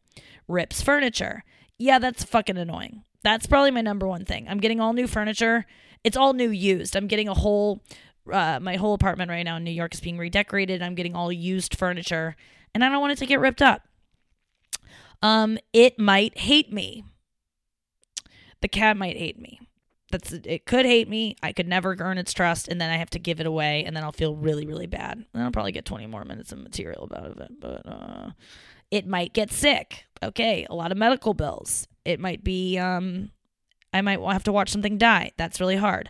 Rips 0.47 0.84
furniture. 0.84 1.43
Yeah, 1.79 1.97
that's 1.97 2.23
fucking 2.23 2.58
annoying. 2.58 3.06
That's 3.23 3.47
probably 3.47 3.71
my 3.71 3.82
number 3.82 4.08
one 4.08 4.23
thing. 4.23 4.47
I'm 4.47 4.60
getting 4.60 4.79
all 4.79 4.93
new 4.93 5.08
furniture. 5.08 5.65
It's 6.03 6.17
all 6.17 6.34
new 6.34 6.51
used. 6.51 6.95
I'm 6.95 7.08
getting 7.08 7.27
a 7.27 7.34
whole 7.34 7.82
uh, 8.32 8.60
my 8.62 8.76
whole 8.76 8.94
apartment 8.94 9.30
right 9.30 9.44
now 9.44 9.58
in 9.58 9.64
New 9.64 9.72
York 9.72 9.94
is 9.94 10.00
being 10.00 10.18
redecorated. 10.18 10.82
I'm 10.82 10.96
getting 10.96 11.16
all 11.16 11.32
used 11.32 11.76
furniture 11.76 12.36
and 12.74 12.84
I 12.84 12.90
don't 12.90 13.02
want 13.02 13.14
it 13.14 13.18
to 13.20 13.26
get 13.26 13.40
ripped 13.40 13.62
up. 13.62 13.82
Um 15.22 15.58
it 15.72 15.98
might 15.98 16.38
hate 16.38 16.72
me. 16.72 17.06
The 18.62 18.68
cat 18.68 18.98
might 18.98 19.18
hate 19.18 19.40
me. 19.40 19.60
That's 20.12 20.34
it 20.34 20.66
could 20.66 20.86
hate 20.86 21.10
me. 21.10 21.36
I 21.42 21.54
could 21.54 21.68
never 21.68 21.96
earn 22.00 22.18
its 22.18 22.34
trust 22.34 22.68
and 22.68 22.80
then 22.80 22.90
I 22.90 22.98
have 22.98 23.10
to 23.12 23.20
give 23.20 23.40
it 23.40 23.46
away 23.46 23.84
and 23.86 23.96
then 23.96 24.04
I'll 24.04 24.12
feel 24.12 24.36
really 24.36 24.66
really 24.66 24.88
bad. 24.88 25.26
And 25.34 25.44
I'll 25.44 25.52
probably 25.52 25.72
get 25.72 25.86
20 25.86 26.08
more 26.08 26.26
minutes 26.26 26.52
of 26.52 26.60
material 26.60 27.06
about 27.06 27.38
it, 27.40 27.52
but 27.60 27.88
uh 27.88 28.32
it 28.92 29.08
might 29.08 29.34
get 29.34 29.52
sick. 29.52 30.06
Okay, 30.22 30.68
a 30.70 30.76
lot 30.76 30.92
of 30.92 30.98
medical 30.98 31.34
bills. 31.34 31.88
It 32.06 32.20
might 32.20 32.44
be 32.44 32.78
um 32.78 33.32
I 33.94 34.02
might 34.02 34.20
have 34.20 34.44
to 34.46 34.52
watch 34.52 34.70
something 34.70 34.98
die. 34.98 35.32
That's 35.38 35.60
really 35.60 35.78
hard. 35.78 36.10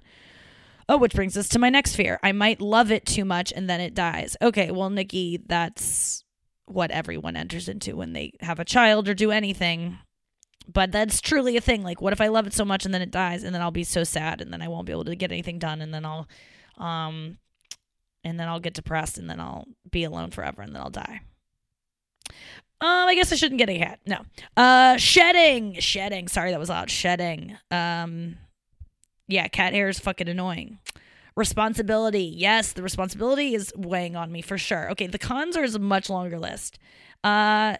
Oh, 0.89 0.97
which 0.97 1.13
brings 1.13 1.37
us 1.37 1.49
to 1.49 1.59
my 1.59 1.69
next 1.69 1.95
fear. 1.95 2.19
I 2.23 2.31
might 2.31 2.61
love 2.61 2.91
it 2.91 3.05
too 3.05 3.25
much 3.25 3.53
and 3.55 3.69
then 3.69 3.79
it 3.79 3.93
dies. 3.93 4.35
Okay, 4.41 4.71
well, 4.71 4.89
Nikki, 4.89 5.39
that's 5.45 6.23
what 6.65 6.91
everyone 6.91 7.35
enters 7.35 7.69
into 7.69 7.95
when 7.95 8.13
they 8.13 8.33
have 8.41 8.59
a 8.59 8.65
child 8.65 9.07
or 9.07 9.13
do 9.13 9.31
anything. 9.31 9.97
But 10.71 10.91
that's 10.91 11.19
truly 11.19 11.57
a 11.57 11.61
thing. 11.61 11.83
Like, 11.83 12.01
what 12.01 12.13
if 12.13 12.21
I 12.21 12.27
love 12.27 12.47
it 12.47 12.53
so 12.53 12.63
much 12.63 12.85
and 12.85 12.93
then 12.93 13.01
it 13.01 13.11
dies 13.11 13.43
and 13.43 13.53
then 13.53 13.61
I'll 13.61 13.71
be 13.71 13.83
so 13.83 14.03
sad 14.03 14.41
and 14.41 14.51
then 14.51 14.61
I 14.61 14.67
won't 14.67 14.85
be 14.85 14.93
able 14.93 15.05
to 15.05 15.15
get 15.15 15.31
anything 15.31 15.59
done 15.59 15.81
and 15.81 15.93
then 15.93 16.05
I'll, 16.05 16.27
um, 16.77 17.37
and 18.23 18.39
then 18.39 18.47
I'll 18.47 18.61
get 18.61 18.73
depressed 18.73 19.17
and 19.17 19.29
then 19.29 19.39
I'll 19.39 19.67
be 19.91 20.05
alone 20.05 20.31
forever 20.31 20.61
and 20.61 20.73
then 20.73 20.81
I'll 20.81 20.89
die. 20.89 21.21
Um, 22.83 23.07
I 23.07 23.15
guess 23.15 23.31
I 23.31 23.35
shouldn't 23.35 23.59
get 23.59 23.69
a 23.69 23.77
cat. 23.77 23.99
No. 24.05 24.23
Uh, 24.57 24.97
shedding, 24.97 25.79
shedding. 25.79 26.27
Sorry, 26.27 26.51
that 26.51 26.59
was 26.59 26.69
loud. 26.69 26.89
Shedding. 26.89 27.57
Um, 27.71 28.37
yeah, 29.27 29.47
cat 29.47 29.73
hair 29.73 29.89
is 29.89 29.99
fucking 29.99 30.27
annoying. 30.29 30.79
Responsibility. 31.35 32.23
Yes, 32.23 32.73
the 32.73 32.83
responsibility 32.83 33.55
is 33.55 33.73
weighing 33.75 34.15
on 34.15 34.31
me 34.31 34.41
for 34.41 34.57
sure. 34.57 34.91
Okay, 34.91 35.07
the 35.07 35.17
cons 35.17 35.57
are 35.57 35.63
a 35.63 35.79
much 35.79 36.09
longer 36.09 36.39
list. 36.39 36.77
Uh 37.23 37.77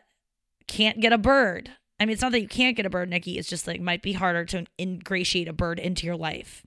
can't 0.68 1.02
get 1.02 1.14
a 1.14 1.18
bird. 1.18 1.72
I 2.00 2.06
mean, 2.06 2.14
it's 2.14 2.22
not 2.22 2.32
that 2.32 2.42
you 2.42 2.48
can't 2.48 2.76
get 2.76 2.86
a 2.86 2.90
bird, 2.90 3.10
Nikki. 3.10 3.38
It's 3.38 3.50
just 3.50 3.68
like 3.68 3.80
might 3.80 4.02
be 4.02 4.14
harder 4.14 4.46
to 4.46 4.66
ingratiate 4.80 5.48
a 5.48 5.54
bird 5.54 5.80
into 5.80 6.06
your 6.06 6.16
life. 6.16 6.66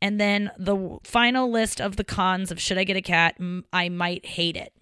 And 0.00 0.20
then 0.20 0.50
the 0.58 0.98
final 1.04 1.50
list 1.50 1.80
of 1.80 1.96
the 1.96 2.04
cons 2.04 2.50
of 2.50 2.60
should 2.60 2.78
I 2.78 2.84
get 2.84 2.96
a 2.96 3.02
cat? 3.02 3.36
I 3.72 3.88
might 3.88 4.24
hate 4.24 4.56
it. 4.56 4.72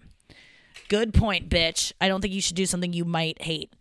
Good 0.89 1.13
point, 1.13 1.49
bitch. 1.49 1.91
I 1.99 2.07
don't 2.07 2.21
think 2.21 2.33
you 2.33 2.39
should 2.41 2.55
do 2.55 2.65
something 2.65 2.93
you 2.93 3.03
might 3.03 3.41
hate. 3.41 3.73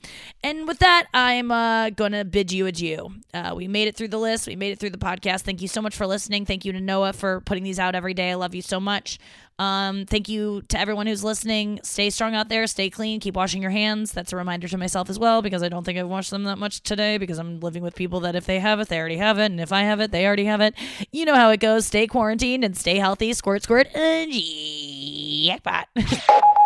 And 0.43 0.67
with 0.67 0.81
that, 0.81 1.07
I'm 1.15 1.53
uh, 1.53 1.91
going 1.91 2.13
to 2.13 2.25
bid 2.25 2.51
you 2.51 2.67
adieu. 2.67 3.13
Uh, 3.33 3.53
we 3.55 3.69
made 3.69 3.87
it 3.87 3.97
through 3.97 4.09
the 4.09 4.19
list. 4.19 4.49
We 4.49 4.57
made 4.57 4.73
it 4.73 4.81
through 4.81 4.91
the 4.91 4.99
podcast. 4.99 5.43
Thank 5.43 5.63
you 5.63 5.69
so 5.69 5.81
much 5.81 5.95
for 5.95 6.07
listening. 6.07 6.47
Thank 6.47 6.65
you 6.65 6.73
to 6.73 6.81
Noah 6.81 7.13
for 7.13 7.43
putting 7.43 7.63
these 7.63 7.79
out 7.79 7.95
every 7.95 8.13
day. 8.13 8.33
I 8.33 8.35
love 8.35 8.57
you 8.57 8.63
so 8.63 8.81
much. 8.81 9.21
Um, 9.59 10.05
thank 10.05 10.29
you 10.29 10.63
to 10.69 10.79
everyone 10.79 11.07
who's 11.07 11.25
listening. 11.25 11.81
Stay 11.83 12.11
strong 12.11 12.35
out 12.35 12.49
there. 12.49 12.67
Stay 12.67 12.91
clean. 12.91 13.21
Keep 13.21 13.37
washing 13.37 13.63
your 13.63 13.71
hands. 13.71 14.13
That's 14.13 14.33
a 14.33 14.37
reminder 14.37 14.67
to 14.69 14.77
myself 14.77 15.09
as 15.09 15.19
well 15.19 15.43
because 15.43 15.63
I 15.63 15.69
don't 15.69 15.85
think 15.85 15.99
I've 15.99 16.09
washed 16.09 16.31
them 16.31 16.45
that 16.45 16.59
much 16.59 16.83
today 16.83 17.19
because 17.19 17.39
I'm 17.39 17.61
living 17.61 17.83
with 17.83 17.95
people 17.95 18.21
that 18.21 18.35
if 18.35 18.47
they 18.47 18.59
have 18.59 18.81
it, 18.81 18.89
they 18.89 18.99
already 18.99 19.17
have 19.17 19.39
it. 19.39 19.47
And 19.47 19.61
if 19.61 19.73
I 19.73 19.83
have 19.83 20.01
it, 20.01 20.11
they 20.11 20.27
already 20.27 20.45
have 20.47 20.61
it. 20.61 20.75
You 21.13 21.25
know 21.25 21.37
how 21.37 21.51
it 21.51 21.61
goes. 21.61 21.87
Stay 21.87 22.07
quarantined 22.07 22.65
and 22.65 22.77
stay 22.77 22.97
healthy. 22.99 23.33
Squirt, 23.33 23.63
squirt, 23.63 23.87
and 23.95 24.33
jackpot. 24.33 25.89